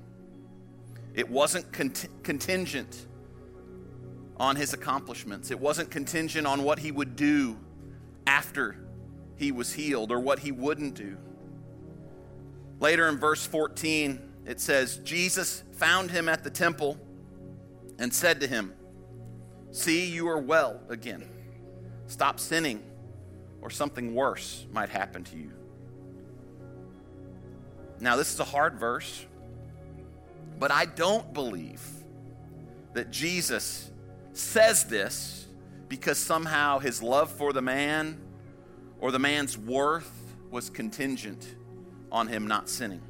It 1.13 1.29
wasn't 1.29 1.71
cont- 1.71 2.07
contingent 2.23 3.05
on 4.38 4.55
his 4.55 4.73
accomplishments, 4.73 5.51
it 5.51 5.59
wasn't 5.59 5.91
contingent 5.91 6.47
on 6.47 6.63
what 6.63 6.79
he 6.79 6.91
would 6.91 7.15
do 7.15 7.57
after 8.25 8.77
he 9.35 9.51
was 9.51 9.73
healed 9.73 10.12
or 10.12 10.19
what 10.19 10.39
he 10.39 10.51
wouldn't 10.51 10.95
do. 10.95 11.17
Later 12.79 13.09
in 13.09 13.17
verse 13.17 13.45
14, 13.45 14.28
it 14.49 14.59
says, 14.59 14.97
Jesus 15.03 15.62
found 15.73 16.09
him 16.09 16.27
at 16.27 16.43
the 16.43 16.49
temple 16.49 16.97
and 17.99 18.12
said 18.12 18.39
to 18.41 18.47
him, 18.47 18.73
See, 19.69 20.07
you 20.07 20.27
are 20.27 20.39
well 20.39 20.81
again. 20.89 21.29
Stop 22.07 22.39
sinning, 22.39 22.83
or 23.62 23.69
something 23.69 24.15
worse 24.15 24.65
might 24.71 24.89
happen 24.89 25.23
to 25.25 25.38
you. 25.38 25.51
Now, 27.99 28.15
this 28.15 28.33
is 28.33 28.39
a 28.39 28.43
hard 28.43 28.79
verse, 28.79 29.23
but 30.57 30.71
I 30.71 30.85
don't 30.85 31.31
believe 31.31 31.88
that 32.93 33.12
Jesus 33.12 33.91
says 34.33 34.85
this 34.85 35.45
because 35.89 36.17
somehow 36.17 36.79
his 36.79 37.03
love 37.03 37.29
for 37.29 37.53
the 37.53 37.62
man 37.62 38.19
or 38.99 39.12
the 39.12 39.19
man's 39.19 39.59
worth 39.59 40.12
was 40.49 40.71
contingent 40.71 41.55
on 42.12 42.27
him 42.27 42.47
not 42.47 42.67
sinning. 42.67 43.01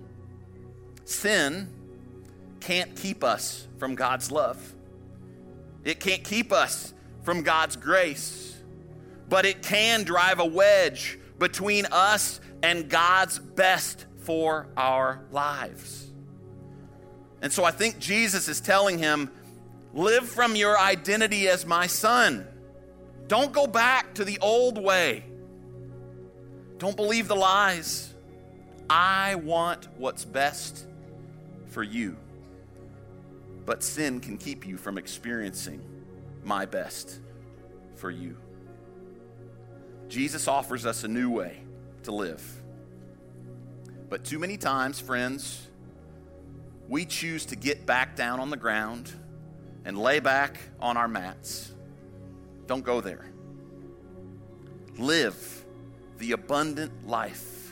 Sin 1.09 1.67
can't 2.59 2.95
keep 2.95 3.23
us 3.23 3.67
from 3.79 3.95
God's 3.95 4.31
love, 4.31 4.75
it 5.83 5.99
can't 5.99 6.23
keep 6.23 6.53
us 6.53 6.93
from 7.23 7.41
God's 7.41 7.75
grace, 7.75 8.55
but 9.27 9.43
it 9.43 9.63
can 9.63 10.03
drive 10.03 10.39
a 10.39 10.45
wedge 10.45 11.17
between 11.39 11.87
us 11.91 12.39
and 12.61 12.87
God's 12.89 13.39
best 13.39 14.05
for 14.17 14.67
our 14.77 15.21
lives. 15.31 16.11
And 17.41 17.51
so 17.51 17.63
I 17.63 17.71
think 17.71 17.97
Jesus 17.97 18.47
is 18.47 18.61
telling 18.61 18.99
him, 18.99 19.31
live 19.95 20.29
from 20.29 20.55
your 20.55 20.77
identity 20.77 21.47
as 21.47 21.65
my 21.65 21.87
son. 21.87 22.47
Don't 23.27 23.51
go 23.51 23.65
back 23.65 24.13
to 24.13 24.23
the 24.23 24.37
old 24.41 24.77
way. 24.77 25.23
Don't 26.77 26.95
believe 26.95 27.27
the 27.27 27.35
lies. 27.35 28.13
I 28.91 29.35
want 29.35 29.87
what's 29.97 30.23
best 30.23 30.85
for 31.69 31.83
you. 31.83 32.17
But 33.65 33.83
sin 33.83 34.19
can 34.19 34.37
keep 34.37 34.65
you 34.65 34.77
from 34.77 34.97
experiencing 34.97 35.81
my 36.43 36.65
best 36.65 37.19
for 37.95 38.09
you. 38.09 38.35
Jesus 40.07 40.47
offers 40.47 40.85
us 40.85 41.03
a 41.03 41.07
new 41.07 41.29
way 41.29 41.61
to 42.03 42.11
live. 42.11 42.43
But 44.09 44.23
too 44.23 44.39
many 44.39 44.57
times, 44.57 44.99
friends, 44.99 45.67
we 46.87 47.05
choose 47.05 47.45
to 47.47 47.55
get 47.55 47.85
back 47.85 48.15
down 48.15 48.39
on 48.39 48.49
the 48.49 48.57
ground 48.57 49.11
and 49.85 49.97
lay 49.97 50.19
back 50.19 50.57
on 50.79 50.97
our 50.97 51.07
mats. 51.07 51.71
Don't 52.65 52.83
go 52.83 53.01
there. 53.01 53.29
Live 54.97 55.63
the 56.17 56.31
abundant 56.31 57.07
life 57.07 57.71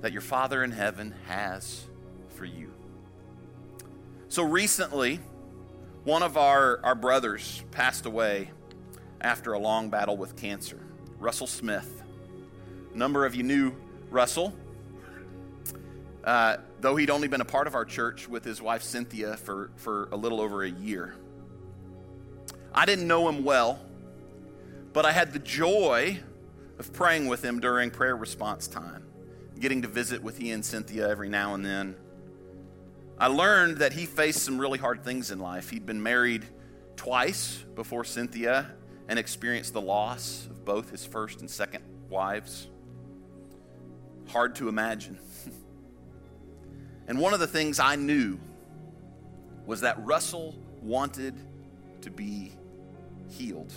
that 0.00 0.12
your 0.12 0.20
Father 0.20 0.64
in 0.64 0.72
heaven 0.72 1.14
has 1.26 1.86
for 2.34 2.44
you. 2.44 2.72
So 4.28 4.42
recently, 4.42 5.20
one 6.04 6.22
of 6.22 6.36
our, 6.36 6.80
our 6.84 6.94
brothers 6.94 7.64
passed 7.70 8.04
away 8.04 8.50
after 9.20 9.52
a 9.52 9.58
long 9.58 9.88
battle 9.88 10.16
with 10.16 10.36
cancer, 10.36 10.80
Russell 11.18 11.46
Smith. 11.46 12.02
A 12.92 12.96
number 12.96 13.24
of 13.24 13.34
you 13.34 13.42
knew 13.42 13.72
Russell. 14.10 14.54
Uh, 16.22 16.56
though 16.80 16.96
he'd 16.96 17.10
only 17.10 17.28
been 17.28 17.40
a 17.40 17.44
part 17.46 17.66
of 17.66 17.74
our 17.74 17.84
church 17.84 18.28
with 18.28 18.44
his 18.44 18.60
wife 18.60 18.82
Cynthia 18.82 19.36
for, 19.36 19.70
for 19.76 20.08
a 20.10 20.16
little 20.16 20.40
over 20.40 20.62
a 20.62 20.70
year. 20.70 21.14
I 22.74 22.86
didn't 22.86 23.06
know 23.06 23.28
him 23.28 23.44
well, 23.44 23.78
but 24.92 25.04
I 25.04 25.12
had 25.12 25.32
the 25.32 25.38
joy 25.38 26.20
of 26.78 26.92
praying 26.92 27.28
with 27.28 27.44
him 27.44 27.60
during 27.60 27.90
prayer 27.90 28.16
response 28.16 28.66
time, 28.66 29.04
getting 29.58 29.82
to 29.82 29.88
visit 29.88 30.22
with 30.22 30.38
he 30.38 30.50
and 30.50 30.64
Cynthia 30.64 31.08
every 31.08 31.28
now 31.28 31.54
and 31.54 31.64
then. 31.64 31.94
I 33.24 33.28
learned 33.28 33.78
that 33.78 33.94
he 33.94 34.04
faced 34.04 34.42
some 34.42 34.58
really 34.58 34.78
hard 34.78 35.02
things 35.02 35.30
in 35.30 35.38
life. 35.38 35.70
He'd 35.70 35.86
been 35.86 36.02
married 36.02 36.44
twice 36.94 37.64
before 37.74 38.04
Cynthia 38.04 38.70
and 39.08 39.18
experienced 39.18 39.72
the 39.72 39.80
loss 39.80 40.46
of 40.50 40.62
both 40.66 40.90
his 40.90 41.06
first 41.06 41.40
and 41.40 41.50
second 41.50 41.82
wives. 42.10 42.68
Hard 44.28 44.56
to 44.56 44.68
imagine. 44.68 45.18
And 47.08 47.18
one 47.18 47.32
of 47.32 47.40
the 47.40 47.46
things 47.46 47.80
I 47.80 47.96
knew 47.96 48.38
was 49.64 49.80
that 49.82 50.04
Russell 50.04 50.54
wanted 50.82 51.34
to 52.02 52.10
be 52.10 52.52
healed. 53.28 53.72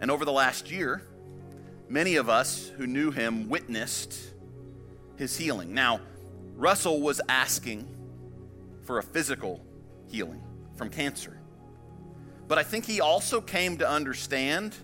And 0.00 0.10
over 0.10 0.24
the 0.24 0.32
last 0.32 0.70
year, 0.70 1.02
many 1.86 2.16
of 2.16 2.30
us 2.30 2.70
who 2.78 2.86
knew 2.86 3.10
him 3.10 3.50
witnessed 3.50 4.14
his 5.16 5.36
healing. 5.36 5.74
Now, 5.74 6.00
Russell 6.54 7.00
was 7.00 7.20
asking 7.28 7.88
for 8.82 8.98
a 8.98 9.02
physical 9.02 9.64
healing 10.08 10.42
from 10.76 10.90
cancer. 10.90 11.38
But 12.46 12.58
I 12.58 12.62
think 12.62 12.84
he 12.84 13.00
also 13.00 13.40
came 13.40 13.78
to 13.78 13.88
understand 13.88 14.74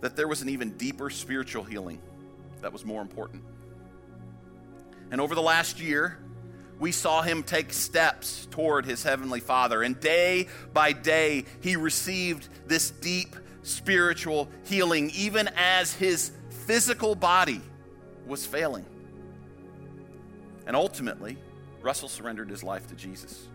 that 0.00 0.16
there 0.16 0.26
was 0.26 0.42
an 0.42 0.48
even 0.48 0.70
deeper 0.76 1.10
spiritual 1.10 1.62
healing 1.62 2.00
that 2.60 2.72
was 2.72 2.84
more 2.84 3.02
important. 3.02 3.44
And 5.10 5.20
over 5.20 5.34
the 5.34 5.42
last 5.42 5.80
year, 5.80 6.18
we 6.78 6.90
saw 6.90 7.22
him 7.22 7.42
take 7.42 7.72
steps 7.72 8.48
toward 8.50 8.86
his 8.86 9.04
heavenly 9.04 9.40
Father. 9.40 9.82
And 9.82 10.00
day 10.00 10.48
by 10.72 10.92
day, 10.92 11.44
he 11.60 11.76
received 11.76 12.48
this 12.66 12.90
deep 12.90 13.36
spiritual 13.62 14.48
healing, 14.64 15.10
even 15.14 15.48
as 15.56 15.92
his 15.92 16.32
physical 16.66 17.14
body 17.14 17.60
was 18.26 18.44
failing. 18.44 18.86
And 20.66 20.76
ultimately, 20.76 21.36
Russell 21.80 22.08
surrendered 22.08 22.48
his 22.50 22.62
life 22.62 22.86
to 22.88 22.94
Jesus. 22.94 23.48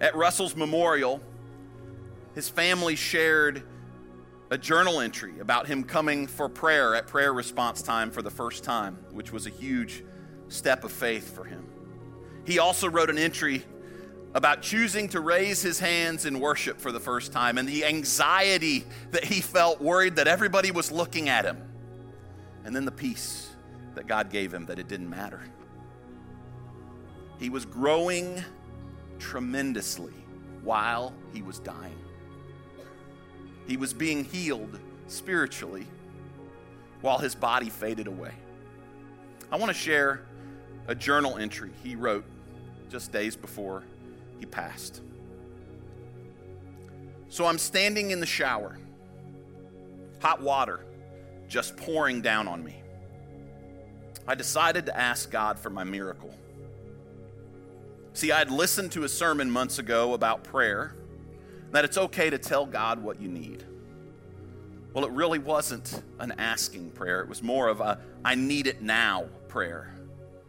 At 0.00 0.14
Russell's 0.16 0.56
memorial, 0.56 1.20
his 2.34 2.48
family 2.48 2.96
shared 2.96 3.62
a 4.50 4.58
journal 4.58 5.00
entry 5.00 5.38
about 5.40 5.66
him 5.66 5.82
coming 5.82 6.26
for 6.26 6.48
prayer 6.48 6.94
at 6.94 7.06
prayer 7.06 7.32
response 7.32 7.80
time 7.80 8.10
for 8.10 8.20
the 8.20 8.30
first 8.30 8.64
time, 8.64 8.98
which 9.10 9.32
was 9.32 9.46
a 9.46 9.50
huge 9.50 10.04
step 10.48 10.84
of 10.84 10.92
faith 10.92 11.34
for 11.34 11.44
him. 11.44 11.66
He 12.44 12.58
also 12.58 12.88
wrote 12.88 13.08
an 13.08 13.18
entry 13.18 13.64
about 14.34 14.62
choosing 14.62 15.08
to 15.10 15.20
raise 15.20 15.62
his 15.62 15.78
hands 15.78 16.26
in 16.26 16.40
worship 16.40 16.80
for 16.80 16.90
the 16.90 17.00
first 17.00 17.32
time 17.32 17.58
and 17.58 17.68
the 17.68 17.84
anxiety 17.84 18.84
that 19.10 19.24
he 19.24 19.40
felt, 19.40 19.80
worried 19.80 20.16
that 20.16 20.26
everybody 20.26 20.70
was 20.70 20.90
looking 20.90 21.28
at 21.28 21.44
him. 21.44 21.58
And 22.64 22.74
then 22.74 22.84
the 22.84 22.92
peace 22.92 23.50
that 23.94 24.06
God 24.06 24.30
gave 24.30 24.52
him 24.52 24.66
that 24.66 24.78
it 24.78 24.88
didn't 24.88 25.10
matter. 25.10 25.40
He 27.42 27.50
was 27.50 27.64
growing 27.64 28.40
tremendously 29.18 30.12
while 30.62 31.12
he 31.32 31.42
was 31.42 31.58
dying. 31.58 31.98
He 33.66 33.76
was 33.76 33.92
being 33.92 34.22
healed 34.22 34.78
spiritually 35.08 35.88
while 37.00 37.18
his 37.18 37.34
body 37.34 37.68
faded 37.68 38.06
away. 38.06 38.30
I 39.50 39.56
want 39.56 39.70
to 39.70 39.76
share 39.76 40.22
a 40.86 40.94
journal 40.94 41.36
entry 41.36 41.72
he 41.82 41.96
wrote 41.96 42.24
just 42.88 43.10
days 43.10 43.34
before 43.34 43.82
he 44.38 44.46
passed. 44.46 45.00
So 47.28 47.46
I'm 47.46 47.58
standing 47.58 48.12
in 48.12 48.20
the 48.20 48.26
shower, 48.26 48.78
hot 50.20 50.40
water 50.40 50.84
just 51.48 51.76
pouring 51.76 52.22
down 52.22 52.46
on 52.46 52.62
me. 52.62 52.80
I 54.28 54.36
decided 54.36 54.86
to 54.86 54.96
ask 54.96 55.28
God 55.28 55.58
for 55.58 55.70
my 55.70 55.82
miracle. 55.82 56.32
See, 58.14 58.30
I 58.30 58.38
had 58.38 58.50
listened 58.50 58.92
to 58.92 59.04
a 59.04 59.08
sermon 59.08 59.50
months 59.50 59.78
ago 59.78 60.12
about 60.12 60.44
prayer, 60.44 60.94
that 61.70 61.84
it's 61.84 61.96
okay 61.96 62.28
to 62.28 62.36
tell 62.36 62.66
God 62.66 63.02
what 63.02 63.20
you 63.20 63.28
need. 63.28 63.64
Well, 64.92 65.06
it 65.06 65.10
really 65.12 65.38
wasn't 65.38 66.02
an 66.18 66.34
asking 66.38 66.90
prayer, 66.90 67.22
it 67.22 67.28
was 67.28 67.42
more 67.42 67.68
of 67.68 67.80
a 67.80 67.98
I 68.24 68.34
need 68.34 68.66
it 68.66 68.82
now 68.82 69.24
prayer. 69.48 69.94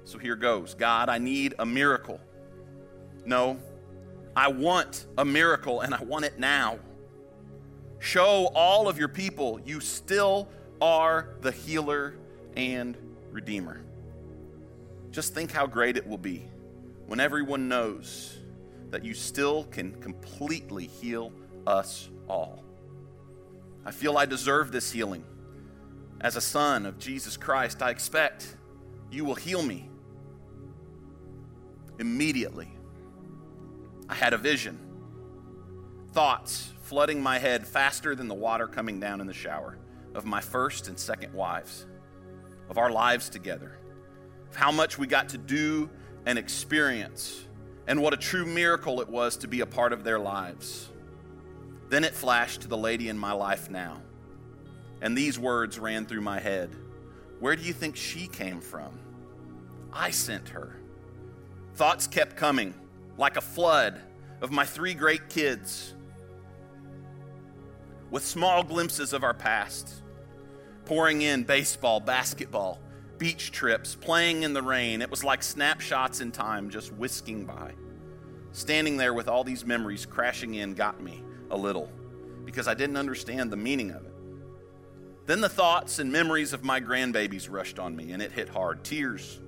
So 0.03 0.17
here 0.17 0.35
goes 0.35 0.73
God, 0.73 1.07
I 1.07 1.17
need 1.17 1.55
a 1.57 1.65
miracle. 1.65 2.19
No, 3.25 3.57
I 4.35 4.49
want 4.49 5.05
a 5.17 5.23
miracle 5.23 5.79
and 5.79 5.95
I 5.95 6.03
want 6.03 6.25
it 6.25 6.37
now. 6.37 6.79
Show 7.99 8.51
all 8.53 8.89
of 8.89 8.97
your 8.97 9.07
people 9.07 9.61
you 9.65 9.79
still 9.79 10.49
are 10.81 11.29
the 11.39 11.51
healer 11.51 12.15
and 12.57 12.97
redeemer. 13.31 13.81
Just 15.11 15.33
think 15.33 15.51
how 15.51 15.65
great 15.65 15.95
it 15.95 16.05
will 16.05 16.17
be 16.17 16.49
when 17.13 17.19
everyone 17.19 17.67
knows 17.67 18.39
that 18.89 19.05
you 19.05 19.13
still 19.13 19.65
can 19.65 19.93
completely 20.01 20.87
heal 20.87 21.31
us 21.67 22.09
all. 22.27 22.63
I 23.85 23.91
feel 23.91 24.17
I 24.17 24.25
deserve 24.25 24.71
this 24.71 24.91
healing. 24.91 25.23
As 26.21 26.37
a 26.37 26.41
son 26.41 26.87
of 26.87 26.97
Jesus 26.97 27.37
Christ, 27.37 27.83
I 27.83 27.91
expect 27.91 28.57
you 29.11 29.25
will 29.25 29.35
heal 29.35 29.61
me 29.61 29.91
Immediately, 31.99 32.71
I 34.09 34.15
had 34.15 34.33
a 34.33 34.37
vision. 34.39 34.79
Thoughts 36.13 36.73
flooding 36.81 37.21
my 37.21 37.37
head 37.37 37.67
faster 37.67 38.15
than 38.15 38.27
the 38.27 38.33
water 38.33 38.65
coming 38.65 38.99
down 38.99 39.21
in 39.21 39.27
the 39.27 39.33
shower 39.33 39.77
of 40.15 40.25
my 40.25 40.41
first 40.41 40.87
and 40.87 40.97
second 40.97 41.31
wives, 41.31 41.85
of 42.71 42.79
our 42.79 42.89
lives 42.89 43.29
together, 43.29 43.77
of 44.49 44.55
how 44.55 44.71
much 44.71 44.97
we 44.97 45.05
got 45.05 45.29
to 45.29 45.37
do 45.37 45.91
and 46.25 46.37
experience, 46.37 47.45
and 47.87 48.01
what 48.01 48.13
a 48.13 48.17
true 48.17 48.45
miracle 48.45 49.01
it 49.01 49.09
was 49.09 49.37
to 49.37 49.47
be 49.47 49.61
a 49.61 49.65
part 49.65 49.93
of 49.93 50.03
their 50.03 50.19
lives. 50.19 50.89
Then 51.89 52.03
it 52.03 52.13
flashed 52.13 52.61
to 52.61 52.67
the 52.67 52.77
lady 52.77 53.09
in 53.09 53.17
my 53.17 53.33
life 53.33 53.69
now, 53.69 54.01
and 55.01 55.17
these 55.17 55.37
words 55.37 55.77
ran 55.77 56.05
through 56.05 56.21
my 56.21 56.39
head 56.39 56.69
Where 57.39 57.55
do 57.55 57.63
you 57.63 57.73
think 57.73 57.95
she 57.95 58.27
came 58.27 58.61
from? 58.61 58.97
I 59.91 60.11
sent 60.11 60.49
her. 60.49 60.75
Thoughts 61.75 62.07
kept 62.07 62.35
coming 62.35 62.73
like 63.17 63.37
a 63.37 63.41
flood 63.41 63.99
of 64.41 64.51
my 64.51 64.65
three 64.65 64.93
great 64.93 65.29
kids 65.29 65.93
with 68.13 68.23
small 68.23 68.63
glimpses 68.63 69.11
of 69.11 69.23
our 69.23 69.33
past, 69.33 70.03
pouring 70.85 71.23
in 71.23 71.43
baseball, 71.43 71.99
basketball, 71.99 72.79
beach 73.23 73.53
trips, 73.53 73.95
playing 73.95 74.43
in 74.43 74.51
the 74.51 74.61
rain. 74.61 75.01
It 75.01 75.09
was 75.09 75.23
like 75.23 75.43
snapshots 75.43 76.19
in 76.19 76.29
time 76.29 76.69
just 76.69 76.91
whisking 76.91 77.45
by. 77.45 77.71
Standing 78.51 78.97
there 78.97 79.13
with 79.13 79.29
all 79.29 79.45
these 79.45 79.65
memories 79.65 80.05
crashing 80.05 80.55
in 80.55 80.73
got 80.73 81.01
me 81.01 81.23
a 81.49 81.55
little 81.55 81.89
because 82.43 82.67
I 82.67 82.73
didn't 82.73 82.97
understand 82.97 83.49
the 83.49 83.55
meaning 83.55 83.91
of 83.91 84.03
it. 84.03 84.13
Then 85.25 85.39
the 85.39 85.47
thoughts 85.47 85.99
and 85.99 86.11
memories 86.11 86.51
of 86.51 86.65
my 86.65 86.81
grandbabies 86.81 87.49
rushed 87.49 87.79
on 87.79 87.95
me, 87.95 88.11
and 88.11 88.21
it 88.21 88.33
hit 88.33 88.49
hard. 88.49 88.83
Tears 88.83 89.39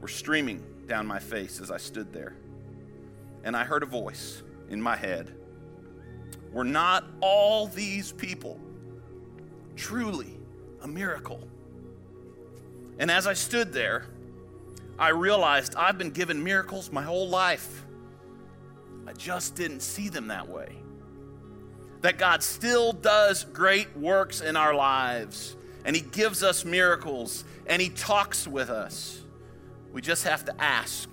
were 0.00 0.08
streaming 0.08 0.60
down 0.88 1.06
my 1.06 1.20
face 1.20 1.60
as 1.60 1.70
I 1.70 1.76
stood 1.76 2.12
there. 2.12 2.34
And 3.44 3.56
I 3.56 3.62
heard 3.62 3.84
a 3.84 3.86
voice 3.86 4.42
in 4.68 4.82
my 4.82 4.96
head 4.96 5.32
Were 6.50 6.64
not 6.64 7.04
all 7.20 7.68
these 7.68 8.10
people 8.10 8.58
truly 9.76 10.36
a 10.82 10.88
miracle? 10.88 11.49
And 13.00 13.10
as 13.10 13.26
I 13.26 13.32
stood 13.32 13.72
there, 13.72 14.04
I 14.98 15.08
realized 15.08 15.74
I've 15.74 15.96
been 15.98 16.10
given 16.10 16.44
miracles 16.44 16.92
my 16.92 17.02
whole 17.02 17.28
life. 17.28 17.86
I 19.06 19.14
just 19.14 19.56
didn't 19.56 19.80
see 19.80 20.10
them 20.10 20.28
that 20.28 20.46
way. 20.48 20.76
that 22.02 22.18
God 22.18 22.42
still 22.42 22.92
does 22.92 23.44
great 23.44 23.94
works 23.96 24.40
in 24.40 24.56
our 24.56 24.74
lives, 24.74 25.56
and 25.84 25.94
He 25.94 26.02
gives 26.02 26.42
us 26.42 26.64
miracles, 26.64 27.44
and 27.66 27.80
He 27.80 27.90
talks 27.90 28.46
with 28.46 28.70
us. 28.70 29.22
We 29.92 30.00
just 30.00 30.24
have 30.24 30.44
to 30.46 30.62
ask, 30.62 31.10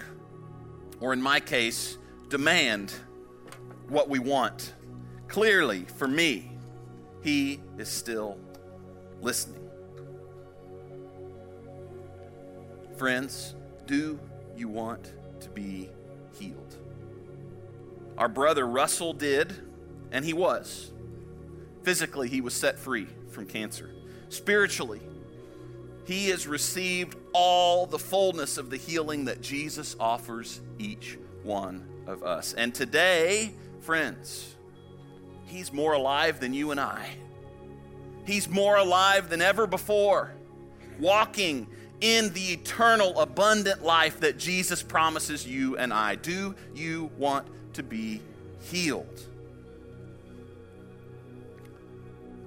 or 1.00 1.14
in 1.14 1.22
my 1.22 1.40
case, 1.40 1.98
demand 2.30 2.94
what 3.90 4.10
we 4.10 4.20
want. 4.20 4.74
Clearly, 5.28 5.86
for 5.98 6.08
me, 6.08 6.52
He 7.22 7.60
is 7.78 7.90
still 7.90 8.38
listening. 9.22 9.57
Friends, 12.98 13.54
do 13.86 14.20
you 14.56 14.68
want 14.68 15.14
to 15.42 15.50
be 15.50 15.92
healed? 16.40 16.76
Our 18.18 18.28
brother 18.28 18.66
Russell 18.66 19.14
did, 19.14 19.54
and 20.12 20.26
he 20.26 20.34
was. 20.34 20.92
Physically, 21.84 22.28
he 22.28 22.42
was 22.42 22.56
set 22.56 22.80
free 22.80 23.08
from 23.30 23.46
cancer. 23.46 23.92
Spiritually, 24.30 25.02
he 26.06 26.30
has 26.30 26.48
received 26.48 27.16
all 27.34 27.86
the 27.86 28.00
fullness 28.00 28.58
of 28.58 28.72
the 28.72 28.78
healing 28.78 29.26
that 29.26 29.42
Jesus 29.42 29.96
offers 30.00 30.60
each 30.80 31.20
one 31.44 31.88
of 32.08 32.24
us. 32.24 32.54
And 32.54 32.74
today, 32.74 33.54
friends, 33.82 34.56
he's 35.46 35.72
more 35.72 35.94
alive 35.94 36.40
than 36.40 36.52
you 36.52 36.72
and 36.72 36.80
I. 36.80 37.06
He's 38.26 38.50
more 38.50 38.76
alive 38.76 39.30
than 39.30 39.42
ever 39.42 39.68
before, 39.68 40.34
walking 41.00 41.68
in 42.02 42.32
the 42.34 42.54
eternal, 42.54 43.20
abundant 43.20 43.84
life 43.84 44.20
that 44.20 44.38
Jesus 44.38 44.84
promises 44.84 45.48
you 45.48 45.78
and 45.78 45.94
I. 45.94 46.16
Do 46.16 46.56
you 46.76 47.10
want 47.18 47.48
to 47.74 47.84
be 47.84 48.22
healed? 48.62 49.22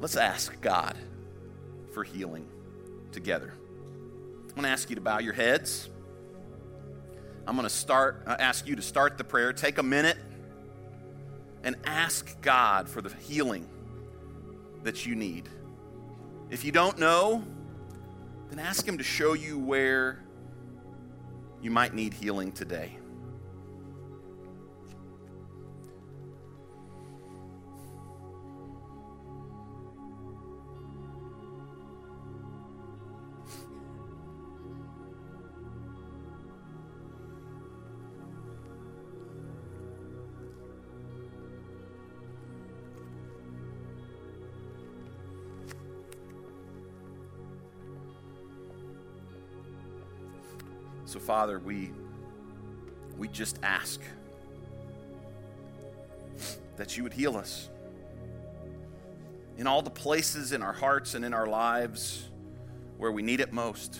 Let's 0.01 0.17
ask 0.17 0.59
God 0.61 0.97
for 1.93 2.05
healing 2.05 2.47
together. 3.13 3.53
I'm 4.49 4.55
going 4.55 4.63
to 4.63 4.69
ask 4.71 4.89
you 4.89 4.97
to 4.97 5.03
bow 5.03 5.19
your 5.19 5.33
heads. 5.33 5.89
I'm 7.47 7.57
going 7.57 7.69
to 7.69 7.75
start 7.75 8.23
uh, 8.27 8.37
ask 8.39 8.67
you 8.67 8.77
to 8.77 8.83
start 8.83 9.19
the 9.19 9.25
prayer. 9.25 9.53
Take 9.53 9.79
a 9.79 9.83
minute 9.83 10.17
and 11.63 11.77
ask 11.85 12.41
God 12.41 12.89
for 12.89 13.03
the 13.03 13.11
healing 13.11 13.67
that 14.85 15.05
you 15.05 15.15
need. 15.15 15.49
If 16.49 16.65
you 16.65 16.73
don't 16.73 16.99
know, 16.99 17.45
then 18.51 18.59
ask 18.59 18.87
Him 18.87 18.99
to 18.99 19.05
show 19.05 19.33
you 19.33 19.59
where 19.59 20.23
you 21.63 21.71
might 21.71 21.95
need 21.95 22.13
healing 22.13 22.53
today. 22.53 23.00
So, 51.11 51.19
Father, 51.19 51.59
we, 51.59 51.91
we 53.19 53.27
just 53.27 53.59
ask 53.65 54.01
that 56.77 56.97
you 56.97 57.03
would 57.03 57.13
heal 57.13 57.37
us 57.37 57.69
in 59.59 59.67
all 59.67 59.83
the 59.83 59.91
places 59.91 60.53
in 60.53 60.63
our 60.63 60.73
hearts 60.73 61.17
and 61.17 61.25
in 61.25 61.35
our 61.35 61.49
lives 61.49 62.29
where 62.97 63.11
we 63.11 63.23
need 63.23 63.41
it 63.41 63.53
most. 63.53 63.99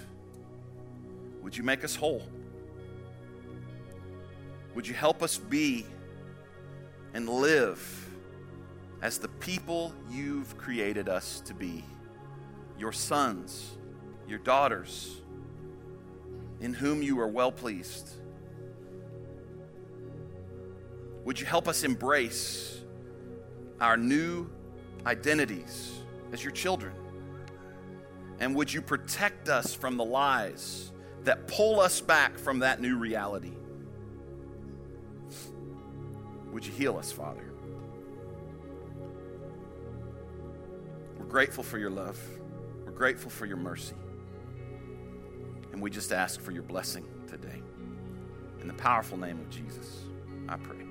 Would 1.43 1.57
you 1.57 1.65
make 1.65 1.83
us 1.83 1.97
whole? 1.97 2.23
Would 4.77 4.87
you 4.87 4.95
help 4.95 5.21
us 5.21 5.37
be 5.37 5.87
and 7.13 7.29
live 7.29 8.09
as 9.03 9.19
the 9.19 9.27
people 9.27 9.93
you've 10.09 10.57
created 10.57 11.09
us 11.09 11.41
to 11.47 11.55
be? 11.55 11.85
Your 12.79 12.93
sons, 12.93 13.79
your 14.29 14.39
daughters 14.39 15.20
in 16.61 16.75
whom 16.75 17.03
you 17.03 17.19
are 17.21 17.29
well 17.29 17.53
pleased. 17.53 18.11
Would 21.25 21.41
you 21.41 21.47
help 21.47 21.69
us 21.69 21.85
embrace 21.85 22.81
our 23.81 23.97
new 23.97 24.49
identities 25.07 26.01
as 26.33 26.43
your 26.43 26.53
children? 26.53 26.93
And 28.41 28.55
would 28.55 28.73
you 28.73 28.81
protect 28.81 29.49
us 29.49 29.75
from 29.75 29.97
the 29.97 30.05
lies 30.05 30.93
that 31.25 31.47
pull 31.47 31.81
us 31.81 32.01
back 32.01 32.39
from 32.39 32.61
that 32.61 32.81
new 32.81 32.97
reality? 32.97 33.53
Would 36.53 36.65
you 36.67 36.73
heal 36.73 36.97
us, 36.97 37.13
Father? 37.13 37.45
We're 41.19 41.27
grateful 41.27 41.63
for 41.63 41.79
your 41.79 41.91
love. 41.91 42.19
We're 42.85 42.93
grateful 42.93 43.31
for 43.31 43.47
your 43.47 43.59
mercy. 43.59 43.95
And 45.73 45.81
we 45.81 45.91
just 45.91 46.13
ask 46.13 46.41
for 46.41 46.51
your 46.53 46.63
blessing 46.63 47.07
today. 47.27 47.63
In 48.61 48.69
the 48.69 48.75
powerful 48.75 49.19
name 49.19 49.39
of 49.41 49.49
Jesus, 49.51 50.05
I 50.49 50.57
pray. 50.57 50.90